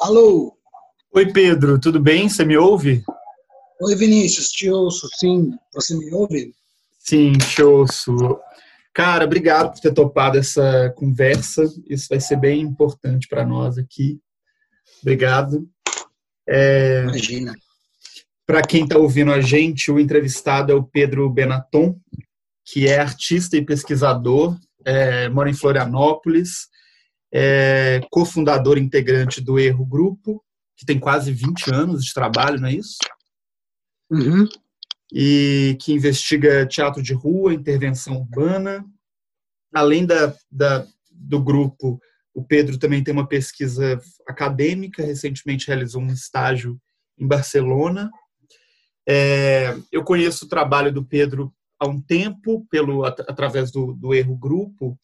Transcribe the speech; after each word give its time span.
Alô? 0.00 0.56
Oi, 1.12 1.30
Pedro, 1.30 1.78
tudo 1.78 2.00
bem? 2.00 2.26
Você 2.26 2.42
me 2.42 2.56
ouve? 2.56 3.04
Oi, 3.82 3.94
Vinícius, 3.96 4.48
te 4.48 4.70
ouço, 4.70 5.06
sim. 5.18 5.52
Você 5.74 5.94
me 5.94 6.10
ouve? 6.14 6.54
Sim, 6.98 7.32
te 7.32 7.62
ouço. 7.62 8.40
Cara, 8.94 9.26
obrigado 9.26 9.72
por 9.72 9.80
ter 9.80 9.92
topado 9.92 10.38
essa 10.38 10.90
conversa. 10.96 11.64
Isso 11.86 12.06
vai 12.08 12.18
ser 12.18 12.36
bem 12.36 12.62
importante 12.62 13.28
para 13.28 13.44
nós 13.44 13.76
aqui. 13.76 14.18
Obrigado. 15.02 15.68
É... 16.48 17.02
Imagina. 17.02 17.54
Para 18.46 18.62
quem 18.62 18.84
está 18.84 18.96
ouvindo 18.96 19.30
a 19.34 19.42
gente, 19.42 19.90
o 19.90 20.00
entrevistado 20.00 20.72
é 20.72 20.74
o 20.74 20.82
Pedro 20.82 21.28
Benaton, 21.28 21.94
que 22.64 22.88
é 22.88 22.98
artista 22.98 23.54
e 23.54 23.64
pesquisador, 23.66 24.58
é, 24.82 25.28
mora 25.28 25.50
em 25.50 25.54
Florianópolis, 25.54 26.70
é 27.32 28.00
cofundador 28.10 28.78
integrante 28.78 29.40
do 29.40 29.58
Erro 29.58 29.86
Grupo, 29.86 30.42
que 30.76 30.84
tem 30.84 30.98
quase 30.98 31.32
20 31.32 31.72
anos 31.72 32.04
de 32.04 32.12
trabalho, 32.12 32.60
não 32.60 32.68
é 32.68 32.72
isso? 32.72 32.98
Uhum. 34.10 34.48
E 35.12 35.76
que 35.80 35.92
investiga 35.92 36.66
teatro 36.66 37.02
de 37.02 37.12
rua, 37.12 37.54
intervenção 37.54 38.16
urbana. 38.16 38.84
Além 39.72 40.04
da, 40.04 40.34
da, 40.50 40.86
do 41.10 41.42
grupo, 41.42 42.00
o 42.34 42.42
Pedro 42.42 42.78
também 42.78 43.02
tem 43.04 43.12
uma 43.12 43.26
pesquisa 43.26 44.00
acadêmica, 44.26 45.04
recentemente 45.04 45.66
realizou 45.66 46.02
um 46.02 46.12
estágio 46.12 46.80
em 47.18 47.26
Barcelona. 47.26 48.10
É, 49.08 49.76
eu 49.92 50.02
conheço 50.02 50.44
o 50.44 50.48
trabalho 50.48 50.92
do 50.92 51.04
Pedro 51.04 51.52
há 51.78 51.86
um 51.86 52.00
tempo, 52.00 52.66
pelo 52.70 53.04
através 53.04 53.70
do, 53.70 53.92
do 53.94 54.14
Erro 54.14 54.36
Grupo, 54.36 54.98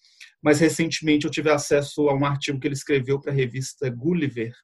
mas 0.47 0.61
recentemente 0.61 1.25
eu 1.25 1.31
tive 1.31 1.51
acesso 1.51 2.09
a 2.09 2.15
um 2.15 2.25
artigo 2.25 2.61
que 2.61 2.69
ele 2.69 2.75
escreveu 2.77 3.21
para 3.21 3.33
a 3.33 3.35
revista 3.35 3.91
Gulliver 3.91 4.55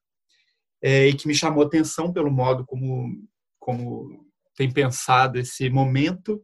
é, 0.80 1.08
e 1.08 1.12
que 1.12 1.26
me 1.26 1.34
chamou 1.34 1.64
atenção 1.64 2.12
pelo 2.12 2.30
modo 2.30 2.64
como, 2.64 3.08
como 3.58 4.24
tem 4.56 4.70
pensado 4.70 5.40
esse 5.40 5.68
momento. 5.68 6.40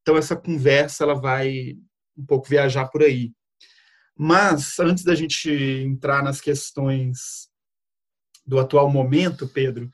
Então 0.00 0.16
essa 0.16 0.36
conversa 0.36 1.02
ela 1.02 1.14
vai 1.14 1.74
um 2.16 2.24
pouco 2.24 2.48
viajar 2.48 2.86
por 2.86 3.02
aí. 3.02 3.32
Mas 4.16 4.78
antes 4.78 5.02
da 5.02 5.16
gente 5.16 5.50
entrar 5.50 6.22
nas 6.22 6.40
questões 6.40 7.48
do 8.46 8.56
atual 8.56 8.88
momento, 8.88 9.48
Pedro, 9.48 9.90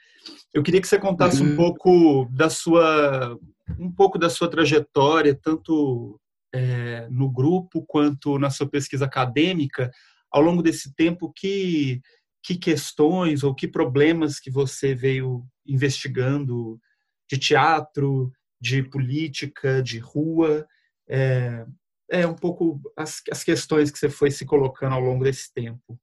eu 0.53 0.63
queria 0.63 0.83
que 0.83 0.87
você 0.87 0.99
contasse 0.99 1.43
uhum. 1.43 1.55
um 1.55 1.57
pouco 1.57 2.29
da 2.31 2.51
sua 2.51 3.39
um 3.79 3.91
pouco 3.91 4.19
da 4.19 4.29
sua 4.29 4.51
trajetória, 4.51 5.35
tanto 5.35 6.21
é, 6.53 7.09
no 7.11 7.31
grupo 7.31 7.85
quanto 7.87 8.39
na 8.39 8.51
sua 8.51 8.69
pesquisa 8.69 9.07
acadêmica, 9.07 9.91
ao 10.31 10.43
longo 10.43 10.63
desse 10.63 10.95
tempo, 10.95 11.33
que, 11.33 12.01
que 12.43 12.57
questões 12.57 13.43
ou 13.43 13.55
que 13.55 13.67
problemas 13.67 14.39
que 14.39 14.51
você 14.51 14.95
veio 14.95 15.45
investigando 15.67 16.81
de 17.31 17.39
teatro, 17.39 18.33
de 18.61 18.83
política, 18.83 19.83
de 19.83 19.99
rua, 19.99 20.67
é, 21.09 21.67
é 22.11 22.27
um 22.27 22.35
pouco 22.35 22.81
as, 22.97 23.23
as 23.31 23.43
questões 23.43 23.91
que 23.91 23.99
você 23.99 24.09
foi 24.09 24.31
se 24.31 24.45
colocando 24.45 24.95
ao 24.95 25.01
longo 25.01 25.25
desse 25.25 25.53
tempo. 25.53 25.99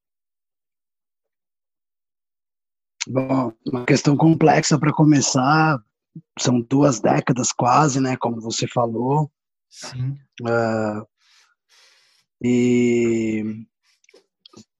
Bom, 3.08 3.54
uma 3.66 3.86
questão 3.86 4.16
complexa 4.16 4.78
para 4.78 4.94
começar, 4.94 5.82
são 6.38 6.62
duas 6.62 7.00
décadas 7.00 7.52
quase, 7.52 8.00
né, 8.00 8.18
como 8.18 8.42
você 8.42 8.68
falou. 8.68 9.32
Sim. 9.70 10.18
Uh, 10.42 11.06
e 12.44 13.66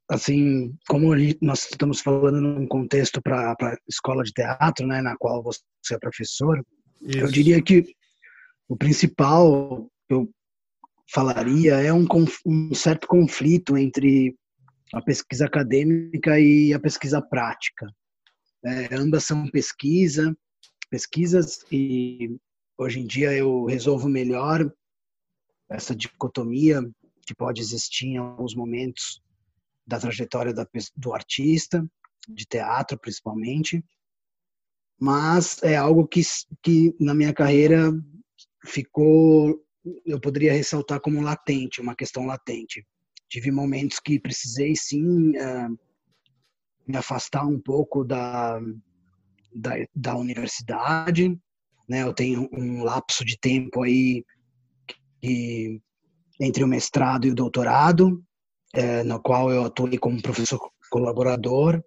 assim, 0.10 0.76
como 0.88 1.14
nós 1.42 1.70
estamos 1.70 2.02
falando 2.02 2.42
num 2.42 2.68
contexto 2.68 3.22
para 3.22 3.78
escola 3.88 4.24
de 4.24 4.34
teatro, 4.34 4.88
né, 4.88 5.02
na 5.02 5.16
qual 5.18 5.44
você 5.44 5.62
é 5.94 6.00
professor, 6.00 6.66
Isso. 7.02 7.20
eu 7.20 7.28
diria 7.28 7.62
que 7.62 7.96
o 8.68 8.76
principal 8.76 9.90
eu 10.10 10.30
falaria 11.12 11.76
é 11.76 11.94
um, 11.94 12.06
um 12.46 12.74
certo 12.74 13.08
conflito 13.08 13.78
entre 13.78 14.36
a 14.94 15.02
pesquisa 15.02 15.46
acadêmica 15.46 16.40
e 16.40 16.74
a 16.74 16.80
pesquisa 16.80 17.22
prática. 17.22 17.88
É, 18.66 18.96
ambas 18.96 19.24
são 19.24 19.48
pesquisa, 19.50 20.36
pesquisas 20.90 21.64
e 21.72 22.36
hoje 22.78 23.00
em 23.00 23.06
dia 23.06 23.32
eu 23.34 23.66
resolvo 23.66 24.10
melhor 24.10 24.72
essa 25.70 25.96
dicotomia 25.96 26.82
que 27.26 27.36
pode 27.36 27.62
existir 27.62 28.08
em 28.08 28.18
alguns 28.18 28.56
momentos 28.56 29.22
da 29.86 30.00
trajetória 30.00 30.54
da, 30.54 30.68
do 30.96 31.14
artista, 31.14 31.86
de 32.28 32.46
teatro 32.46 32.98
principalmente, 32.98 33.84
mas 35.00 35.62
é 35.64 35.76
algo 35.76 36.08
que, 36.08 36.22
que 36.62 36.96
na 37.00 37.14
minha 37.14 37.34
carreira 37.34 37.92
ficou, 38.66 39.64
eu 40.06 40.20
poderia 40.20 40.54
ressaltar 40.54 41.00
como 41.00 41.22
latente, 41.22 41.82
uma 41.82 41.96
questão 41.96 42.26
latente. 42.26 42.86
Tive 43.30 43.52
momentos 43.52 44.00
que 44.00 44.20
precisei 44.20 44.76
sim 44.76 45.32
uh, 45.38 45.80
me 46.88 46.98
afastar 46.98 47.46
um 47.46 47.60
pouco 47.60 48.04
da, 48.04 48.60
da, 49.54 49.76
da 49.96 50.16
universidade, 50.18 51.40
né? 51.88 52.04
Eu 52.04 52.14
tenho 52.14 52.50
um 52.52 52.84
lapso 52.84 53.24
de 53.24 53.38
tempo 53.40 53.84
aí 53.84 54.26
que, 55.22 55.82
entre 56.40 56.64
o 56.64 56.68
mestrado 56.68 57.26
e 57.26 57.32
o 57.32 57.36
doutorado, 57.36 58.24
é, 58.74 59.04
no 59.04 59.20
qual 59.22 59.52
eu 59.52 59.66
atuei 59.66 59.98
como 59.98 60.22
professor 60.22 60.60
colaborador, 60.90 61.84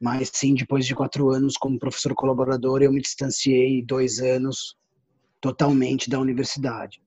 mas 0.00 0.30
sim, 0.32 0.54
depois 0.54 0.86
de 0.86 0.94
quatro 0.94 1.30
anos 1.30 1.56
como 1.56 1.78
professor 1.78 2.14
colaborador, 2.14 2.82
eu 2.82 2.92
me 2.92 3.00
distanciei 3.00 3.82
dois 3.82 4.20
anos 4.20 4.76
totalmente 5.40 6.08
da 6.08 6.18
universidade. 6.20 7.02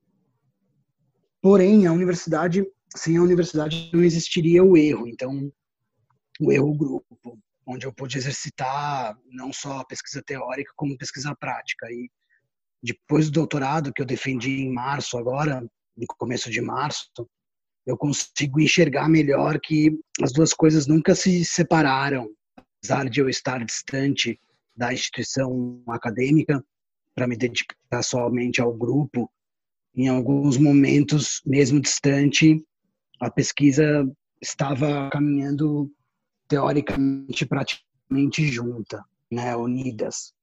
Porém, 1.41 1.87
a 1.87 1.91
universidade, 1.91 2.65
sem 2.95 3.17
a 3.17 3.21
universidade 3.21 3.89
não 3.93 4.03
existiria 4.03 4.63
o 4.63 4.77
erro, 4.77 5.07
então 5.07 5.51
o 6.39 6.51
erro 6.51 6.75
grupo, 6.75 7.39
onde 7.65 7.85
eu 7.85 7.93
pude 7.93 8.17
exercitar 8.17 9.17
não 9.31 9.53
só 9.53 9.79
a 9.79 9.85
pesquisa 9.85 10.21
teórica, 10.21 10.71
como 10.75 10.97
pesquisa 10.97 11.35
prática. 11.35 11.87
E 11.89 12.09
depois 12.81 13.27
do 13.27 13.33
doutorado, 13.33 13.93
que 13.93 14.01
eu 14.01 14.05
defendi 14.05 14.61
em 14.61 14.71
março 14.71 15.17
agora, 15.17 15.61
no 15.95 16.07
começo 16.17 16.49
de 16.49 16.61
março, 16.61 17.09
eu 17.85 17.97
consigo 17.97 18.59
enxergar 18.59 19.09
melhor 19.09 19.59
que 19.59 19.97
as 20.21 20.31
duas 20.31 20.53
coisas 20.53 20.87
nunca 20.87 21.15
se 21.15 21.43
separaram, 21.45 22.29
apesar 22.55 23.09
de 23.09 23.19
eu 23.19 23.29
estar 23.29 23.63
distante 23.63 24.39
da 24.75 24.93
instituição 24.93 25.83
acadêmica 25.87 26.63
para 27.13 27.27
me 27.27 27.35
dedicar 27.35 28.03
somente 28.03 28.61
ao 28.61 28.73
grupo. 28.73 29.29
Em 29.95 30.07
alguns 30.07 30.57
momentos, 30.57 31.41
mesmo 31.45 31.79
distante, 31.79 32.63
a 33.19 33.29
pesquisa 33.29 34.09
estava 34.41 35.09
caminhando 35.11 35.91
teoricamente 36.47 37.45
praticamente 37.45 38.47
junta, 38.47 39.03
né, 39.31 39.55
unidas. 39.55 40.33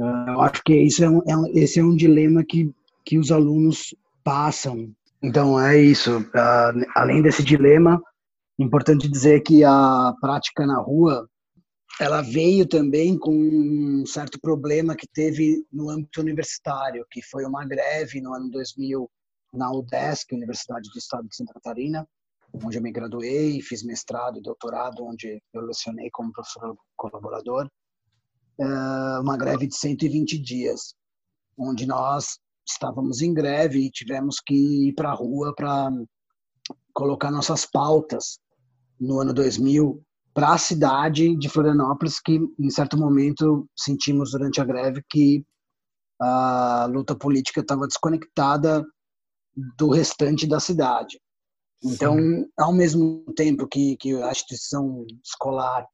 Ah, 0.00 0.26
eu 0.28 0.40
acho 0.42 0.62
que 0.64 0.74
isso 0.74 1.04
é 1.04 1.08
um, 1.08 1.18
é, 1.18 1.50
esse 1.58 1.80
é 1.80 1.84
um 1.84 1.96
dilema 1.96 2.44
que, 2.44 2.70
que 3.04 3.18
os 3.18 3.30
alunos 3.32 3.94
passam. 4.22 4.90
Então 5.22 5.58
é 5.58 5.78
isso. 5.78 6.18
Uh, 6.18 6.84
além 6.94 7.22
desse 7.22 7.42
dilema, 7.42 8.00
importante 8.58 9.08
dizer 9.08 9.40
que 9.40 9.64
a 9.64 10.14
prática 10.20 10.66
na 10.66 10.80
rua 10.80 11.28
ela 11.98 12.20
veio 12.20 12.66
também 12.66 13.18
com 13.18 13.34
um 13.34 14.04
certo 14.04 14.38
problema 14.38 14.94
que 14.94 15.06
teve 15.06 15.64
no 15.72 15.88
âmbito 15.88 16.20
universitário, 16.20 17.06
que 17.10 17.22
foi 17.22 17.44
uma 17.44 17.64
greve 17.64 18.20
no 18.20 18.34
ano 18.34 18.50
2000 18.50 19.10
na 19.54 19.72
UDESC, 19.72 20.34
Universidade 20.34 20.90
do 20.90 20.98
Estado 20.98 21.26
de 21.26 21.34
Santa 21.34 21.54
Catarina, 21.54 22.06
onde 22.52 22.76
eu 22.76 22.82
me 22.82 22.92
graduei, 22.92 23.62
fiz 23.62 23.82
mestrado 23.82 24.38
e 24.38 24.42
doutorado, 24.42 25.04
onde 25.04 25.42
eu 25.54 25.62
lecionei 25.62 26.10
como 26.10 26.32
professor 26.32 26.76
colaborador, 26.96 27.70
uma 28.58 29.36
greve 29.36 29.66
de 29.66 29.76
120 29.76 30.38
dias, 30.38 30.94
onde 31.58 31.86
nós 31.86 32.38
estávamos 32.68 33.20
em 33.20 33.32
greve 33.32 33.86
e 33.86 33.90
tivemos 33.90 34.36
que 34.44 34.88
ir 34.88 34.94
para 34.94 35.10
a 35.10 35.14
rua 35.14 35.54
para 35.54 35.90
colocar 36.92 37.30
nossas 37.30 37.66
pautas 37.66 38.38
no 38.98 39.20
ano 39.20 39.32
2000 39.32 40.02
para 40.34 40.52
a 40.52 40.58
cidade 40.58 41.34
de 41.36 41.48
Florianópolis, 41.48 42.20
que 42.20 42.38
em 42.58 42.70
certo 42.70 42.98
momento 42.98 43.66
sentimos 43.74 44.32
durante 44.32 44.60
a 44.60 44.64
greve 44.64 45.02
que 45.08 45.44
a 46.20 46.86
luta 46.90 47.14
política 47.14 47.60
estava 47.60 47.86
desconectada 47.86 48.84
do 49.78 49.88
restante 49.88 50.46
da 50.46 50.60
cidade. 50.60 51.18
Então, 51.82 52.16
ao 52.58 52.72
mesmo 52.72 53.24
tempo 53.34 53.66
que, 53.66 53.96
que 53.96 54.12
a 54.22 54.30
instituição 54.30 55.06
escolar 55.24 55.86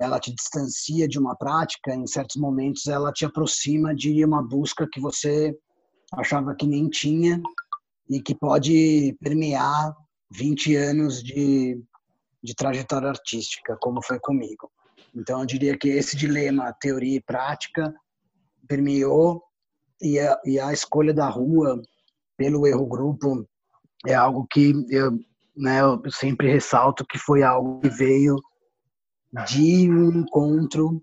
ela 0.00 0.18
te 0.18 0.34
distancia 0.34 1.06
de 1.06 1.18
uma 1.18 1.36
prática, 1.36 1.94
em 1.94 2.06
certos 2.06 2.36
momentos 2.36 2.86
ela 2.86 3.12
te 3.12 3.26
aproxima 3.26 3.94
de 3.94 4.24
uma 4.24 4.42
busca 4.42 4.88
que 4.90 4.98
você 4.98 5.54
achava 6.14 6.54
que 6.54 6.66
nem 6.66 6.88
tinha 6.88 7.40
e 8.08 8.20
que 8.20 8.34
pode 8.34 9.14
permear 9.20 9.94
20 10.32 10.74
anos 10.74 11.22
de, 11.22 11.78
de 12.42 12.54
trajetória 12.54 13.10
artística, 13.10 13.76
como 13.80 14.02
foi 14.02 14.18
comigo. 14.18 14.70
Então, 15.14 15.40
eu 15.40 15.46
diria 15.46 15.76
que 15.76 15.88
esse 15.88 16.16
dilema, 16.16 16.74
teoria 16.80 17.16
e 17.16 17.22
prática, 17.22 17.94
permeou 18.66 19.42
e 20.00 20.18
a, 20.18 20.40
e 20.44 20.58
a 20.58 20.72
escolha 20.72 21.12
da 21.12 21.28
rua 21.28 21.80
pelo 22.38 22.66
erro 22.66 22.86
grupo 22.86 23.46
é 24.06 24.14
algo 24.14 24.46
que 24.50 24.72
eu, 24.88 25.12
né, 25.54 25.80
eu 25.80 26.00
sempre 26.10 26.50
ressalto 26.50 27.04
que 27.06 27.18
foi 27.18 27.42
algo 27.42 27.80
que 27.80 27.90
veio 27.90 28.36
de 29.46 29.90
um 29.90 30.20
encontro 30.20 31.02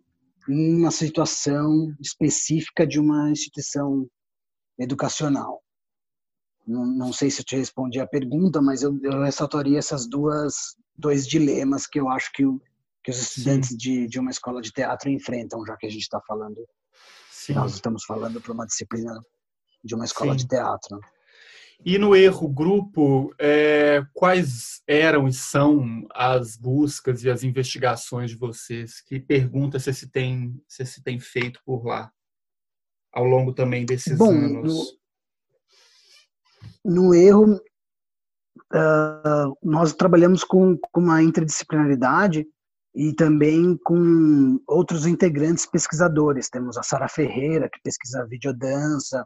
em 0.50 0.80
uma 0.80 0.92
situação 0.92 1.94
específica 2.00 2.86
de 2.86 3.00
uma 3.00 3.30
instituição 3.30 4.08
educacional. 4.80 5.62
Não, 6.66 6.86
não 6.86 7.14
sei 7.14 7.32
se 7.32 7.42
eu 7.42 7.46
te 7.46 7.56
respondi 7.56 8.00
a 8.00 8.08
pergunta, 8.08 8.62
mas 8.62 8.84
eu, 8.84 8.98
eu 9.04 9.24
ressaltaria 9.24 9.80
essas 9.80 10.08
duas 10.08 10.76
dois 10.98 11.28
dilemas 11.28 11.88
que 11.88 12.00
eu 12.00 12.10
acho 12.10 12.32
que, 12.34 12.46
o, 12.46 12.60
que 13.04 13.12
os 13.12 13.20
estudantes 13.20 13.76
de, 13.78 14.08
de 14.08 14.20
uma 14.20 14.32
escola 14.32 14.62
de 14.62 14.72
teatro 14.72 15.10
enfrentam, 15.10 15.66
já 15.66 15.78
que 15.78 15.86
a 15.86 15.90
gente 15.90 16.02
está 16.02 16.20
falando, 16.28 16.66
Sim. 17.32 17.54
nós 17.54 17.74
estamos 17.74 18.04
falando 18.04 18.42
para 18.42 18.52
uma 18.52 18.66
disciplina 18.66 19.22
de 19.84 19.96
uma 19.96 20.06
escola 20.06 20.32
Sim. 20.32 20.38
de 20.38 20.48
teatro. 20.48 21.00
E 21.86 21.98
no 21.98 22.16
erro 22.16 22.50
grupo, 22.50 23.34
é, 23.40 24.04
quais 24.14 24.82
eram 24.88 25.28
e 25.28 25.34
são 25.34 26.06
as 26.14 26.58
buscas 26.58 27.24
e 27.24 27.30
as 27.30 27.44
investigações 27.44 28.32
de 28.32 28.38
vocês? 28.38 29.00
Que 29.02 29.20
pergunta 29.20 29.80
se 29.80 29.94
se 29.94 30.10
tem, 30.10 30.60
se 30.68 30.86
se 30.86 31.04
tem 31.04 31.20
feito 31.20 31.62
por 31.66 31.86
lá 31.86 32.12
ao 33.14 33.24
longo 33.24 33.54
também 33.54 33.86
desses 33.86 34.18
Bom, 34.18 34.32
anos? 34.32 34.98
No, 36.84 37.06
no 37.06 37.16
erro, 37.16 37.56
uh, 38.74 39.58
nós 39.64 39.94
trabalhamos 39.94 40.44
com, 40.44 40.78
com 40.92 41.02
uma 41.02 41.22
interdisciplinaridade 41.22 42.46
e 42.94 43.14
também 43.14 43.78
com 43.84 44.60
outros 44.68 45.06
integrantes 45.06 45.66
pesquisadores. 45.66 46.50
Temos 46.50 46.78
a 46.78 46.84
Sara 46.84 47.08
Ferreira, 47.08 47.70
que 47.70 47.80
pesquisa 47.82 48.26
videodança, 48.26 49.26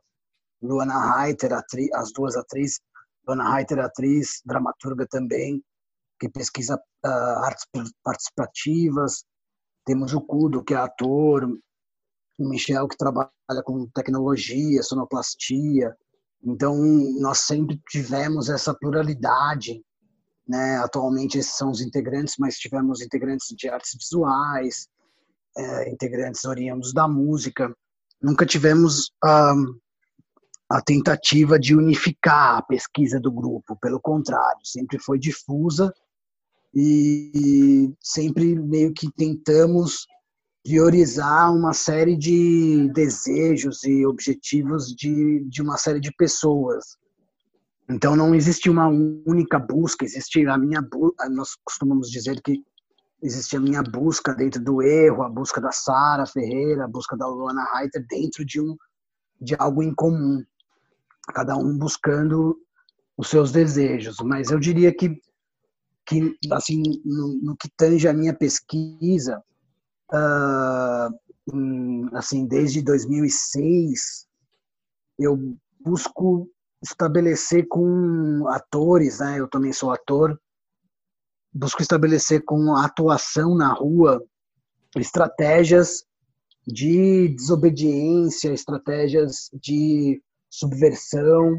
Luana 0.61 1.15
Reiter, 1.15 1.53
atriz, 1.53 1.91
as 1.93 2.11
duas 2.11 2.35
atrizes, 2.35 2.79
Luana 3.27 3.53
Reiter, 3.53 3.79
atriz, 3.79 4.41
dramaturga 4.45 5.07
também, 5.07 5.63
que 6.19 6.29
pesquisa 6.29 6.75
uh, 7.05 7.43
artes 7.43 7.65
participativas. 8.03 9.23
Temos 9.85 10.13
o 10.13 10.21
Cudo, 10.21 10.63
que 10.63 10.73
é 10.73 10.77
ator, 10.77 11.45
o 12.37 12.49
Michel, 12.49 12.87
que 12.87 12.97
trabalha 12.97 13.29
com 13.65 13.87
tecnologia, 13.87 14.83
sonoplastia. 14.83 15.95
Então, 16.43 16.75
nós 17.19 17.39
sempre 17.39 17.79
tivemos 17.89 18.49
essa 18.49 18.73
pluralidade. 18.73 19.83
Né? 20.47 20.77
Atualmente, 20.77 21.37
esses 21.37 21.55
são 21.55 21.71
os 21.71 21.81
integrantes, 21.81 22.35
mas 22.37 22.57
tivemos 22.57 23.01
integrantes 23.01 23.47
de 23.55 23.69
artes 23.69 23.95
visuais, 23.97 24.87
é, 25.57 25.89
integrantes 25.89 26.45
oriundos 26.45 26.93
da 26.93 27.07
música. 27.07 27.75
Nunca 28.21 28.45
tivemos 28.45 29.11
ah, 29.23 29.53
a 30.71 30.81
tentativa 30.81 31.59
de 31.59 31.75
unificar 31.75 32.57
a 32.57 32.61
pesquisa 32.61 33.19
do 33.19 33.29
grupo, 33.29 33.77
pelo 33.81 33.99
contrário, 33.99 34.61
sempre 34.63 34.97
foi 34.97 35.19
difusa 35.19 35.93
e 36.73 37.93
sempre 37.99 38.55
meio 38.55 38.93
que 38.93 39.11
tentamos 39.11 40.07
priorizar 40.63 41.53
uma 41.53 41.73
série 41.73 42.15
de 42.15 42.89
desejos 42.93 43.83
e 43.83 44.05
objetivos 44.05 44.95
de, 44.95 45.43
de 45.49 45.61
uma 45.61 45.77
série 45.77 45.99
de 45.99 46.13
pessoas. 46.15 46.97
Então 47.89 48.15
não 48.15 48.33
existe 48.33 48.69
uma 48.69 48.87
única 48.87 49.59
busca, 49.59 50.05
existe 50.05 50.45
a 50.47 50.57
minha 50.57 50.81
nós 51.31 51.49
costumamos 51.65 52.09
dizer 52.09 52.41
que 52.41 52.63
existe 53.21 53.57
a 53.57 53.59
minha 53.59 53.83
busca 53.83 54.33
dentro 54.33 54.63
do 54.63 54.81
erro, 54.81 55.23
a 55.23 55.29
busca 55.29 55.59
da 55.59 55.73
Sara 55.73 56.25
Ferreira, 56.25 56.85
a 56.85 56.87
busca 56.87 57.17
da 57.17 57.27
Luana 57.27 57.67
Reiter 57.73 58.05
dentro 58.07 58.45
de 58.45 58.61
um 58.61 58.77
de 59.41 59.55
algo 59.59 59.83
em 59.83 59.93
comum 59.93 60.41
cada 61.33 61.55
um 61.55 61.77
buscando 61.77 62.57
os 63.17 63.29
seus 63.29 63.51
desejos. 63.51 64.17
Mas 64.23 64.51
eu 64.51 64.59
diria 64.59 64.93
que, 64.93 65.15
que 66.05 66.37
assim, 66.51 66.81
no, 67.05 67.39
no 67.41 67.57
que 67.57 67.69
tange 67.75 68.07
a 68.07 68.13
minha 68.13 68.33
pesquisa, 68.33 69.41
uh, 70.11 71.09
assim, 72.13 72.47
desde 72.47 72.81
2006, 72.81 74.27
eu 75.19 75.55
busco 75.79 76.49
estabelecer 76.83 77.67
com 77.67 78.47
atores, 78.47 79.19
né? 79.19 79.39
Eu 79.39 79.47
também 79.47 79.71
sou 79.71 79.91
ator. 79.91 80.39
Busco 81.53 81.81
estabelecer 81.81 82.43
com 82.45 82.75
a 82.75 82.85
atuação 82.85 83.55
na 83.55 83.73
rua 83.73 84.23
estratégias 84.97 86.03
de 86.65 87.29
desobediência, 87.29 88.53
estratégias 88.53 89.49
de 89.53 90.21
subversão, 90.51 91.57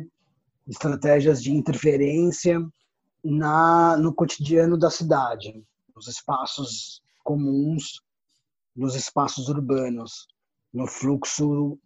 estratégias 0.68 1.42
de 1.42 1.50
interferência 1.50 2.60
na 3.24 3.96
no 3.96 4.14
cotidiano 4.14 4.78
da 4.78 4.90
cidade, 4.90 5.64
nos 5.96 6.06
espaços 6.06 7.02
comuns, 7.24 8.02
nos 8.76 8.94
espaços 8.94 9.48
urbanos, 9.48 10.28
no 10.72 10.86
fluxo 10.86 11.78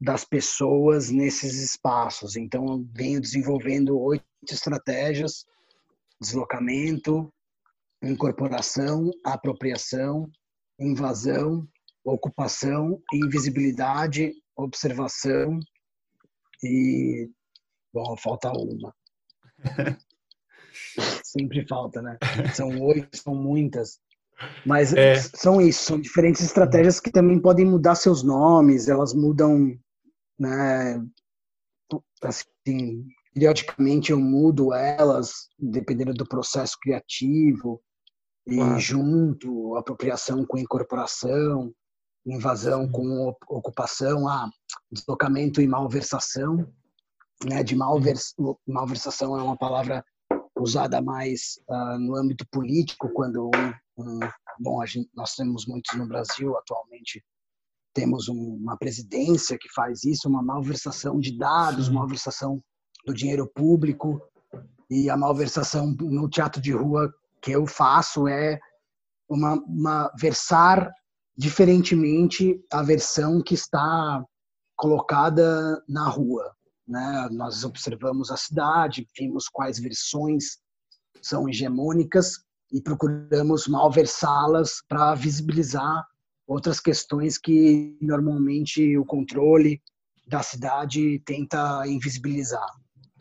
das 0.00 0.24
pessoas 0.24 1.10
nesses 1.10 1.54
espaços. 1.62 2.36
Então, 2.36 2.86
venho 2.92 3.20
desenvolvendo 3.20 3.98
oito 4.00 4.24
estratégias: 4.50 5.44
deslocamento, 6.20 7.32
incorporação, 8.02 9.10
apropriação, 9.24 10.30
invasão, 10.78 11.66
ocupação, 12.04 13.02
invisibilidade, 13.12 14.32
observação, 14.56 15.58
e, 16.62 17.30
bom, 17.92 18.16
falta 18.16 18.52
uma. 18.52 18.94
Sempre 21.24 21.66
falta, 21.66 22.02
né? 22.02 22.18
São 22.54 22.80
oito, 22.80 23.16
são 23.16 23.34
muitas. 23.34 23.98
Mas 24.66 24.92
é. 24.92 25.14
são 25.16 25.60
isso, 25.60 25.84
são 25.84 26.00
diferentes 26.00 26.42
estratégias 26.42 27.00
que 27.00 27.10
também 27.10 27.40
podem 27.40 27.64
mudar 27.64 27.94
seus 27.94 28.22
nomes, 28.22 28.88
elas 28.88 29.14
mudam, 29.14 29.78
né? 30.38 31.00
Assim, 32.22 33.06
periodicamente 33.32 34.10
eu 34.10 34.18
mudo 34.18 34.72
elas, 34.72 35.48
dependendo 35.58 36.12
do 36.14 36.26
processo 36.26 36.76
criativo, 36.80 37.80
e 38.46 38.56
claro. 38.56 38.78
junto, 38.78 39.76
apropriação 39.76 40.44
com 40.44 40.58
incorporação, 40.58 41.72
invasão 42.26 42.90
com 42.90 43.34
ocupação, 43.48 44.28
a 44.28 44.48
deslocamento 44.90 45.60
e 45.60 45.66
malversação. 45.66 46.66
Né, 47.44 47.62
de 47.62 47.74
malvers, 47.74 48.32
malversação 48.66 49.38
é 49.38 49.42
uma 49.42 49.56
palavra 49.56 50.04
usada 50.58 51.02
mais 51.02 51.58
uh, 51.68 51.98
no 51.98 52.16
âmbito 52.16 52.46
político, 52.50 53.10
quando 53.12 53.50
um, 53.98 54.20
bom, 54.58 54.84
gente, 54.86 55.10
nós 55.14 55.34
temos 55.34 55.66
muitos 55.66 55.98
no 55.98 56.06
Brasil 56.06 56.56
atualmente, 56.56 57.22
temos 57.92 58.28
um, 58.28 58.56
uma 58.56 58.76
presidência 58.76 59.58
que 59.58 59.68
faz 59.74 60.04
isso, 60.04 60.28
uma 60.28 60.42
malversação 60.42 61.18
de 61.18 61.36
dados, 61.36 61.88
malversação 61.88 62.62
do 63.04 63.12
dinheiro 63.12 63.50
público, 63.52 64.22
e 64.88 65.10
a 65.10 65.16
malversação 65.16 65.94
no 66.00 66.28
teatro 66.28 66.62
de 66.62 66.72
rua 66.72 67.12
que 67.42 67.50
eu 67.52 67.66
faço 67.66 68.28
é 68.28 68.58
uma, 69.28 69.54
uma 69.66 70.10
versar 70.18 70.90
diferentemente 71.36 72.64
a 72.72 72.82
versão 72.82 73.42
que 73.42 73.54
está 73.54 74.24
colocada 74.76 75.82
na 75.88 76.08
rua. 76.08 76.54
Né? 76.86 77.28
Nós 77.32 77.64
observamos 77.64 78.30
a 78.30 78.36
cidade, 78.36 79.08
vimos 79.18 79.48
quais 79.48 79.78
versões 79.78 80.58
são 81.22 81.48
hegemônicas 81.48 82.44
e 82.72 82.80
procuramos 82.80 83.66
malversá-las 83.66 84.82
para 84.88 85.14
visibilizar 85.14 86.04
outras 86.46 86.80
questões 86.80 87.38
que 87.38 87.96
normalmente 88.00 88.96
o 88.98 89.04
controle 89.04 89.80
da 90.26 90.42
cidade 90.42 91.20
tenta 91.20 91.86
invisibilizar. 91.86 92.66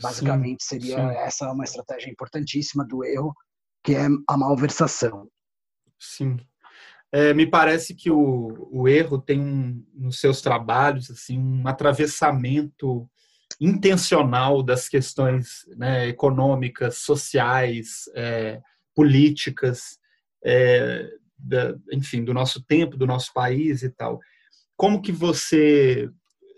Basicamente 0.01 0.63
sim, 0.63 0.79
seria 0.79 0.98
sim. 0.98 1.17
essa 1.17 1.51
uma 1.51 1.63
estratégia 1.63 2.10
importantíssima 2.10 2.86
do 2.86 3.03
erro, 3.05 3.34
que 3.84 3.96
é 3.96 4.08
a 4.27 4.38
malversação. 4.38 5.29
Sim. 6.00 6.38
É, 7.13 7.32
me 7.32 7.46
parece 7.46 7.93
que 7.93 8.10
o, 8.10 8.67
o 8.72 8.88
erro 8.88 9.20
tem 9.20 9.39
um, 9.39 9.86
nos 9.93 10.20
seus 10.20 10.41
trabalhos 10.41 11.12
assim 11.12 11.38
um 11.38 11.67
atravessamento 11.67 13.08
intencional 13.62 14.63
das 14.63 14.89
questões 14.89 15.63
né, 15.77 16.08
econômicas, 16.08 16.98
sociais, 16.98 18.10
é, 18.15 18.60
políticas, 18.96 20.00
é, 20.43 21.08
da, 21.38 21.75
enfim, 21.91 22.24
do 22.24 22.34
nosso 22.34 22.63
tempo, 22.63 22.98
do 22.98 23.05
nosso 23.05 23.32
país 23.32 23.84
e 23.84 23.91
tal. 23.91 24.20
Como 24.75 25.00
que 25.00 25.12
você 25.12 26.10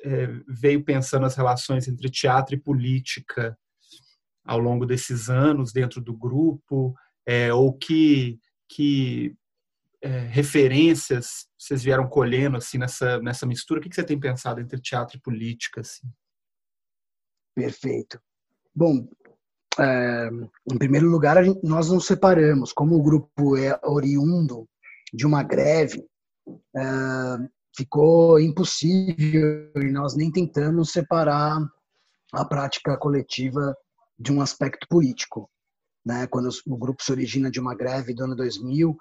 é, 0.06 0.28
veio 0.48 0.86
pensando 0.86 1.26
as 1.26 1.36
relações 1.36 1.86
entre 1.90 2.10
teatro 2.10 2.56
e 2.56 2.60
política 2.60 3.58
ao 4.46 4.60
longo 4.60 4.86
desses 4.86 5.30
anos 5.30 5.74
dentro 5.74 6.00
do 6.00 6.16
grupo, 6.16 6.96
é, 7.26 7.54
ou 7.54 7.74
que 7.74 8.40
que 8.68 9.36
é, 10.06 10.20
referências 10.28 11.48
vocês 11.58 11.84
vieram 11.84 12.08
colhendo 12.08 12.58
assim 12.58 12.78
nessa 12.78 13.20
nessa 13.22 13.46
mistura? 13.48 13.80
O 13.80 13.84
que, 13.84 13.90
que 13.90 13.96
você 13.96 14.04
tem 14.04 14.20
pensado 14.20 14.62
entre 14.62 14.80
teatro 14.80 15.18
e 15.18 15.22
política? 15.22 15.82
Assim? 15.82 16.08
Perfeito. 17.56 18.22
Bom, 18.74 19.08
é, 19.80 20.30
em 20.72 20.78
primeiro 20.78 21.10
lugar, 21.10 21.44
gente, 21.44 21.60
nós 21.64 21.90
nos 21.90 22.06
separamos. 22.06 22.72
Como 22.72 22.96
o 22.96 23.02
grupo 23.02 23.58
é 23.58 23.80
oriundo 23.84 24.70
de 25.12 25.26
uma 25.26 25.42
greve, 25.42 26.06
é, 26.76 26.84
ficou 27.76 28.40
impossível 28.40 29.72
e 29.76 29.92
nós 29.92 30.16
nem 30.16 30.32
tentamos 30.32 30.92
separar 30.92 31.58
a 32.32 32.46
prática 32.46 32.96
coletiva 32.96 33.76
de 34.20 34.32
um 34.32 34.40
aspecto 34.40 34.88
político. 34.88 35.50
Né? 36.06 36.28
Quando 36.28 36.50
o 36.68 36.78
grupo 36.78 37.04
se 37.04 37.12
origina 37.12 37.50
de 37.50 37.60
uma 37.60 37.74
greve 37.74 38.14
do 38.14 38.26
ano 38.26 38.36
2000, 38.36 38.96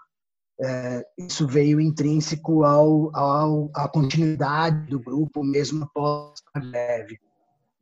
é, 0.60 1.04
isso 1.18 1.46
veio 1.46 1.80
intrínseco 1.80 2.64
ao, 2.64 3.14
ao, 3.16 3.70
à 3.74 3.88
continuidade 3.88 4.86
do 4.86 5.00
grupo 5.00 5.42
mesmo 5.42 5.84
após 5.84 6.40
a 6.54 6.60
greve. 6.60 7.18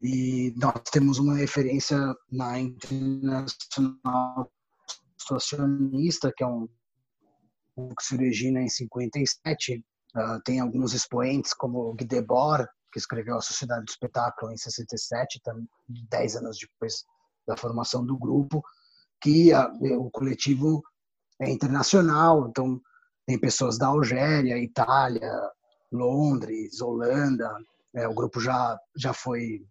E 0.03 0.53
nós 0.57 0.83
temos 0.91 1.19
uma 1.19 1.37
referência 1.37 1.97
na 2.31 2.59
Internacional 2.59 4.51
Situacionista, 5.17 6.33
que 6.37 6.43
é 6.43 6.47
um 6.47 6.69
que 7.77 8.05
se 8.05 8.15
origina 8.15 8.61
em 8.61 8.69
57. 8.69 9.77
Uh, 9.79 9.83
ah, 10.15 10.41
tem 10.45 10.61
alguns 10.61 10.93
expoentes, 10.93 11.55
como 11.55 11.95
Guy 11.95 12.07
Debord, 12.07 12.69
que 12.93 12.99
escreveu 12.99 13.37
A 13.37 13.41
Sociedade 13.41 13.85
do 13.85 13.89
Espetáculo 13.89 14.53
em 14.53 14.57
67, 14.57 15.41
dez 16.11 16.37
anos 16.37 16.59
depois 16.59 17.05
da 17.47 17.57
formação 17.57 18.05
do 18.05 18.19
grupo, 18.19 18.63
que 19.23 19.53
a, 19.53 19.67
o 19.99 20.11
coletivo 20.11 20.83
é 21.43 21.51
internacional, 21.51 22.49
então 22.49 22.81
tem 23.27 23.39
pessoas 23.39 23.79
da 23.79 23.89
Algéria, 23.89 24.59
Itália, 24.59 25.31
Londres, 25.91 26.81
Holanda. 26.81 27.51
É, 27.95 28.09
o 28.09 28.15
grupo 28.15 28.41
já, 28.41 28.79
já 28.97 29.13
foi 29.13 29.65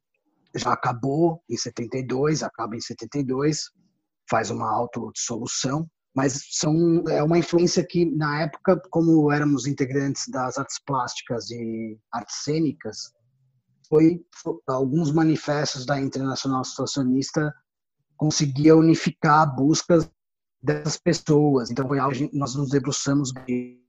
já 0.55 0.73
acabou 0.73 1.41
em 1.49 1.55
72, 1.55 2.43
acaba 2.43 2.75
em 2.75 2.81
72, 2.81 3.71
faz 4.29 4.51
uma 4.51 4.69
autodissolução, 4.69 5.89
mas 6.13 6.41
são, 6.51 7.03
é 7.07 7.23
uma 7.23 7.37
influência 7.37 7.85
que, 7.87 8.05
na 8.05 8.41
época, 8.41 8.81
como 8.89 9.31
éramos 9.31 9.65
integrantes 9.65 10.27
das 10.27 10.57
artes 10.57 10.77
plásticas 10.85 11.49
e 11.49 11.97
artes 12.11 12.43
cênicas, 12.43 13.13
foi, 13.87 14.21
foi 14.43 14.59
alguns 14.67 15.11
manifestos 15.11 15.85
da 15.85 15.99
Internacional 15.99 16.63
Situacionista 16.65 17.53
conseguia 18.17 18.75
unificar 18.75 19.55
buscas 19.55 20.09
dessas 20.61 20.97
pessoas. 20.97 21.71
Então, 21.71 21.87
foi 21.87 21.99
algo 21.99 22.15
que 22.15 22.29
nós 22.33 22.55
nos 22.55 22.69
debruçamos 22.69 23.31
que, 23.31 23.81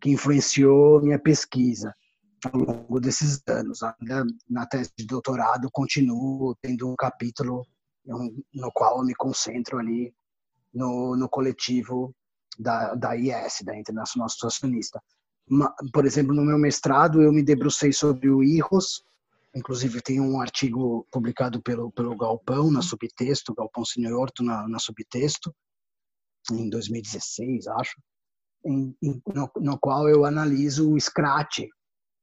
que 0.00 0.10
influenciou 0.10 1.02
minha 1.02 1.18
pesquisa 1.18 1.94
ao 2.52 2.60
longo 2.60 3.00
desses 3.00 3.42
anos. 3.48 3.80
Ainda 3.82 4.24
na 4.48 4.66
tese 4.66 4.92
de 4.96 5.06
doutorado, 5.06 5.68
continuo 5.72 6.56
tendo 6.60 6.88
um 6.88 6.96
capítulo 6.96 7.64
no 8.54 8.70
qual 8.72 8.98
eu 8.98 9.04
me 9.04 9.14
concentro 9.14 9.78
ali 9.78 10.14
no, 10.72 11.16
no 11.16 11.28
coletivo 11.28 12.14
da, 12.58 12.94
da 12.94 13.16
IS, 13.16 13.62
da 13.64 13.76
Internacional 13.76 14.28
Situacionista. 14.28 15.02
Por 15.92 16.04
exemplo, 16.06 16.34
no 16.34 16.44
meu 16.44 16.58
mestrado, 16.58 17.22
eu 17.22 17.32
me 17.32 17.42
debrucei 17.42 17.92
sobre 17.92 18.28
o 18.28 18.42
IROS, 18.42 19.02
inclusive 19.54 20.00
tem 20.00 20.20
um 20.20 20.40
artigo 20.40 21.06
publicado 21.10 21.62
pelo, 21.62 21.90
pelo 21.92 22.16
Galpão, 22.16 22.70
na 22.70 22.82
Subtexto, 22.82 23.54
Galpão 23.54 23.84
Horto 24.12 24.42
na, 24.42 24.68
na 24.68 24.78
Subtexto, 24.78 25.54
em 26.52 26.68
2016, 26.68 27.66
acho, 27.68 27.94
em, 28.64 28.96
em, 29.02 29.22
no, 29.34 29.50
no, 29.56 29.78
qual 29.78 30.08
eu 30.08 30.24
analiso 30.24 30.92
o 30.92 31.00
Scratch, 31.00 31.60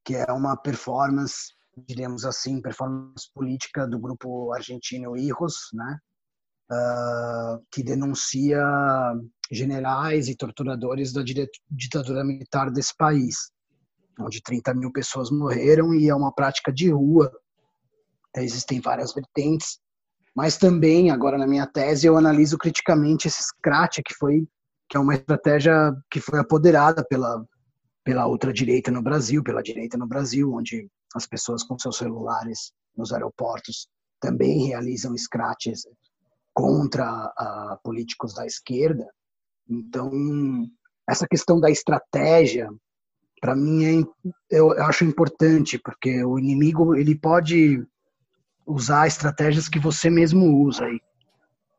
que 0.04 0.14
é 0.14 0.30
uma 0.32 0.56
performance, 0.56 1.54
diríamos 1.88 2.24
assim, 2.24 2.60
performance 2.60 3.30
política 3.32 3.86
do 3.86 3.98
grupo 3.98 4.52
argentino 4.52 5.16
IROS, 5.16 5.70
né? 5.72 5.98
Uh, 6.70 7.62
que 7.70 7.82
denuncia 7.82 8.58
generais 9.52 10.28
e 10.28 10.36
torturadores 10.36 11.12
da 11.12 11.22
ditadura 11.70 12.24
militar 12.24 12.70
desse 12.70 12.96
país, 12.96 13.50
onde 14.18 14.42
30 14.42 14.72
mil 14.74 14.90
pessoas 14.90 15.30
morreram 15.30 15.92
e 15.94 16.08
é 16.08 16.14
uma 16.14 16.32
prática 16.32 16.72
de 16.72 16.90
rua. 16.90 17.30
Existem 18.36 18.80
várias 18.80 19.12
vertentes, 19.12 19.78
mas 20.34 20.56
também, 20.56 21.10
agora 21.10 21.38
na 21.38 21.46
minha 21.46 21.66
tese, 21.66 22.06
eu 22.06 22.16
analiso 22.16 22.58
criticamente 22.58 23.28
esse 23.28 23.42
SCRAT, 23.42 24.02
que 24.02 24.14
foi 24.14 24.46
que 24.88 24.96
é 24.98 25.00
uma 25.00 25.14
estratégia 25.14 25.94
que 26.10 26.20
foi 26.20 26.38
apoderada 26.38 27.04
pela 27.08 27.44
pela 28.04 28.28
ultradireita 28.28 28.90
no 28.90 29.02
Brasil, 29.02 29.42
pela 29.42 29.62
direita 29.62 29.96
no 29.96 30.06
Brasil, 30.06 30.52
onde 30.52 30.86
as 31.14 31.26
pessoas 31.26 31.62
com 31.62 31.78
seus 31.78 31.96
celulares 31.96 32.70
nos 32.94 33.12
aeroportos 33.12 33.88
também 34.20 34.66
realizam 34.66 35.16
scratches 35.16 35.86
contra 36.52 37.26
uh, 37.26 37.78
políticos 37.82 38.34
da 38.34 38.46
esquerda. 38.46 39.06
Então, 39.68 40.10
essa 41.08 41.26
questão 41.26 41.58
da 41.58 41.70
estratégia, 41.70 42.70
para 43.40 43.56
mim, 43.56 44.02
é, 44.02 44.04
eu 44.50 44.72
acho 44.82 45.04
importante, 45.04 45.78
porque 45.78 46.22
o 46.24 46.38
inimigo 46.38 46.94
ele 46.94 47.18
pode 47.18 47.84
usar 48.66 49.06
estratégias 49.06 49.68
que 49.68 49.78
você 49.78 50.08
mesmo 50.08 50.62
usa 50.64 50.84
e, 50.88 51.00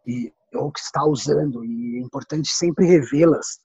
e 0.08 0.34
ou 0.54 0.72
que 0.72 0.80
está 0.80 1.04
usando, 1.04 1.66
e 1.66 1.98
é 1.98 2.00
importante 2.00 2.50
sempre 2.50 2.86
revê-las 2.86 3.60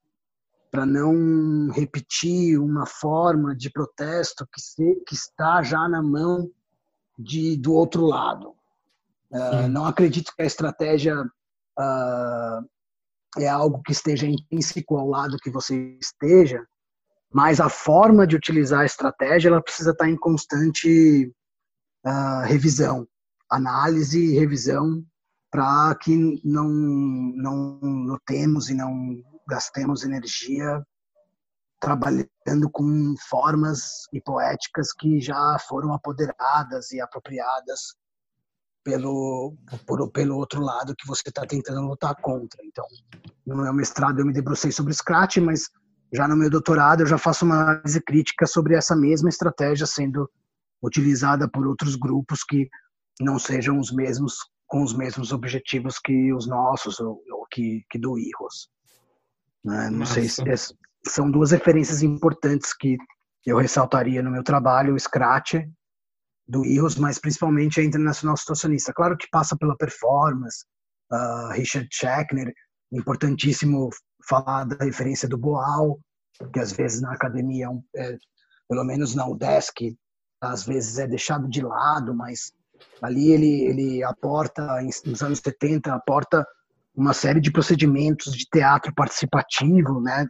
para 0.70 0.86
não 0.86 1.70
repetir 1.70 2.58
uma 2.58 2.86
forma 2.86 3.54
de 3.54 3.70
protesto 3.70 4.46
que, 4.52 4.60
se, 4.60 5.02
que 5.06 5.14
está 5.14 5.62
já 5.62 5.88
na 5.88 6.02
mão 6.02 6.50
de, 7.18 7.56
do 7.56 7.74
outro 7.74 8.06
lado. 8.06 8.54
Uh, 9.30 9.68
não 9.68 9.84
acredito 9.84 10.32
que 10.34 10.42
a 10.42 10.46
estratégia 10.46 11.20
uh, 11.22 12.68
é 13.38 13.48
algo 13.48 13.82
que 13.82 13.92
esteja 13.92 14.26
intrínseco 14.26 14.96
ao 14.96 15.08
lado 15.08 15.38
que 15.38 15.50
você 15.50 15.96
esteja, 16.00 16.64
mas 17.32 17.60
a 17.60 17.68
forma 17.68 18.26
de 18.26 18.36
utilizar 18.36 18.80
a 18.80 18.86
estratégia 18.86 19.48
ela 19.48 19.62
precisa 19.62 19.90
estar 19.90 20.08
em 20.08 20.16
constante 20.16 21.32
uh, 22.04 22.44
revisão, 22.44 23.06
análise 23.50 24.18
e 24.18 24.38
revisão 24.38 25.04
para 25.50 25.94
que 25.96 26.40
não 26.44 26.68
não 27.34 27.80
notemos 27.80 28.70
e 28.70 28.74
não 28.74 29.20
gastemos 29.48 30.04
energia 30.04 30.84
trabalhando 31.80 32.70
com 32.70 33.14
formas 33.28 34.06
e 34.12 34.20
poéticas 34.20 34.92
que 34.92 35.18
já 35.20 35.56
foram 35.66 35.92
apoderadas 35.94 36.92
e 36.92 37.00
apropriadas 37.00 37.94
pelo 38.84 39.56
por, 39.86 40.10
pelo 40.10 40.36
outro 40.36 40.60
lado 40.60 40.94
que 40.96 41.06
você 41.06 41.28
está 41.28 41.46
tentando 41.46 41.80
lutar 41.80 42.14
contra. 42.16 42.60
Então, 42.64 42.84
no 43.46 43.56
meu 43.56 43.72
mestrado 43.72 44.20
eu 44.20 44.26
me 44.26 44.32
debrucei 44.32 44.70
sobre 44.70 44.92
Scratch, 44.92 45.38
mas 45.38 45.68
já 46.12 46.28
no 46.28 46.36
meu 46.36 46.50
doutorado 46.50 47.00
eu 47.00 47.06
já 47.06 47.18
faço 47.18 47.44
uma 47.44 47.62
análise 47.62 48.00
crítica 48.00 48.46
sobre 48.46 48.74
essa 48.74 48.94
mesma 48.94 49.28
estratégia 49.28 49.86
sendo 49.86 50.30
utilizada 50.82 51.48
por 51.48 51.66
outros 51.66 51.96
grupos 51.96 52.42
que 52.42 52.68
não 53.20 53.38
sejam 53.38 53.78
os 53.78 53.92
mesmos 53.92 54.36
com 54.66 54.82
os 54.84 54.96
mesmos 54.96 55.32
objetivos 55.32 55.98
que 55.98 56.32
os 56.32 56.46
nossos 56.46 57.00
ou, 57.00 57.20
ou 57.32 57.46
que, 57.50 57.84
que 57.90 57.98
do 57.98 58.16
IROS. 58.16 58.68
Né? 59.64 59.90
Não 59.90 60.06
sei 60.06 60.28
se 60.28 60.48
é, 60.48 60.54
são 61.04 61.28
duas 61.28 61.50
referências 61.50 62.04
importantes 62.04 62.72
que 62.72 62.96
eu 63.44 63.58
ressaltaria 63.58 64.22
no 64.22 64.30
meu 64.30 64.44
trabalho, 64.44 64.94
o 64.94 64.98
Scratch 64.98 65.54
do 66.46 66.64
IROS, 66.64 66.96
mas 66.96 67.18
principalmente 67.18 67.80
a 67.80 67.84
Internacional 67.84 68.36
Situacionista. 68.36 68.92
Claro 68.92 69.16
que 69.16 69.28
passa 69.30 69.56
pela 69.56 69.76
performance, 69.76 70.64
uh, 71.12 71.52
Richard 71.52 71.88
Schechner, 71.90 72.52
importantíssimo 72.92 73.90
falar 74.28 74.64
da 74.64 74.84
referência 74.84 75.28
do 75.28 75.38
Boal, 75.38 75.98
que 76.52 76.60
às 76.60 76.72
vezes 76.72 77.00
na 77.00 77.12
academia, 77.12 77.68
é, 77.96 78.16
pelo 78.68 78.84
menos 78.84 79.14
na 79.14 79.26
UDESC, 79.26 79.96
às 80.40 80.64
vezes 80.64 80.98
é 80.98 81.06
deixado 81.06 81.48
de 81.48 81.60
lado, 81.60 82.14
mas 82.14 82.52
ali 83.02 83.32
ele, 83.32 83.62
ele 83.64 84.04
aporta, 84.04 84.66
nos 85.06 85.22
anos 85.22 85.40
70, 85.40 85.92
aporta 85.92 86.46
uma 86.94 87.12
série 87.12 87.40
de 87.40 87.50
procedimentos 87.50 88.32
de 88.32 88.46
teatro 88.46 88.92
participativo, 88.94 90.00
né, 90.00 90.26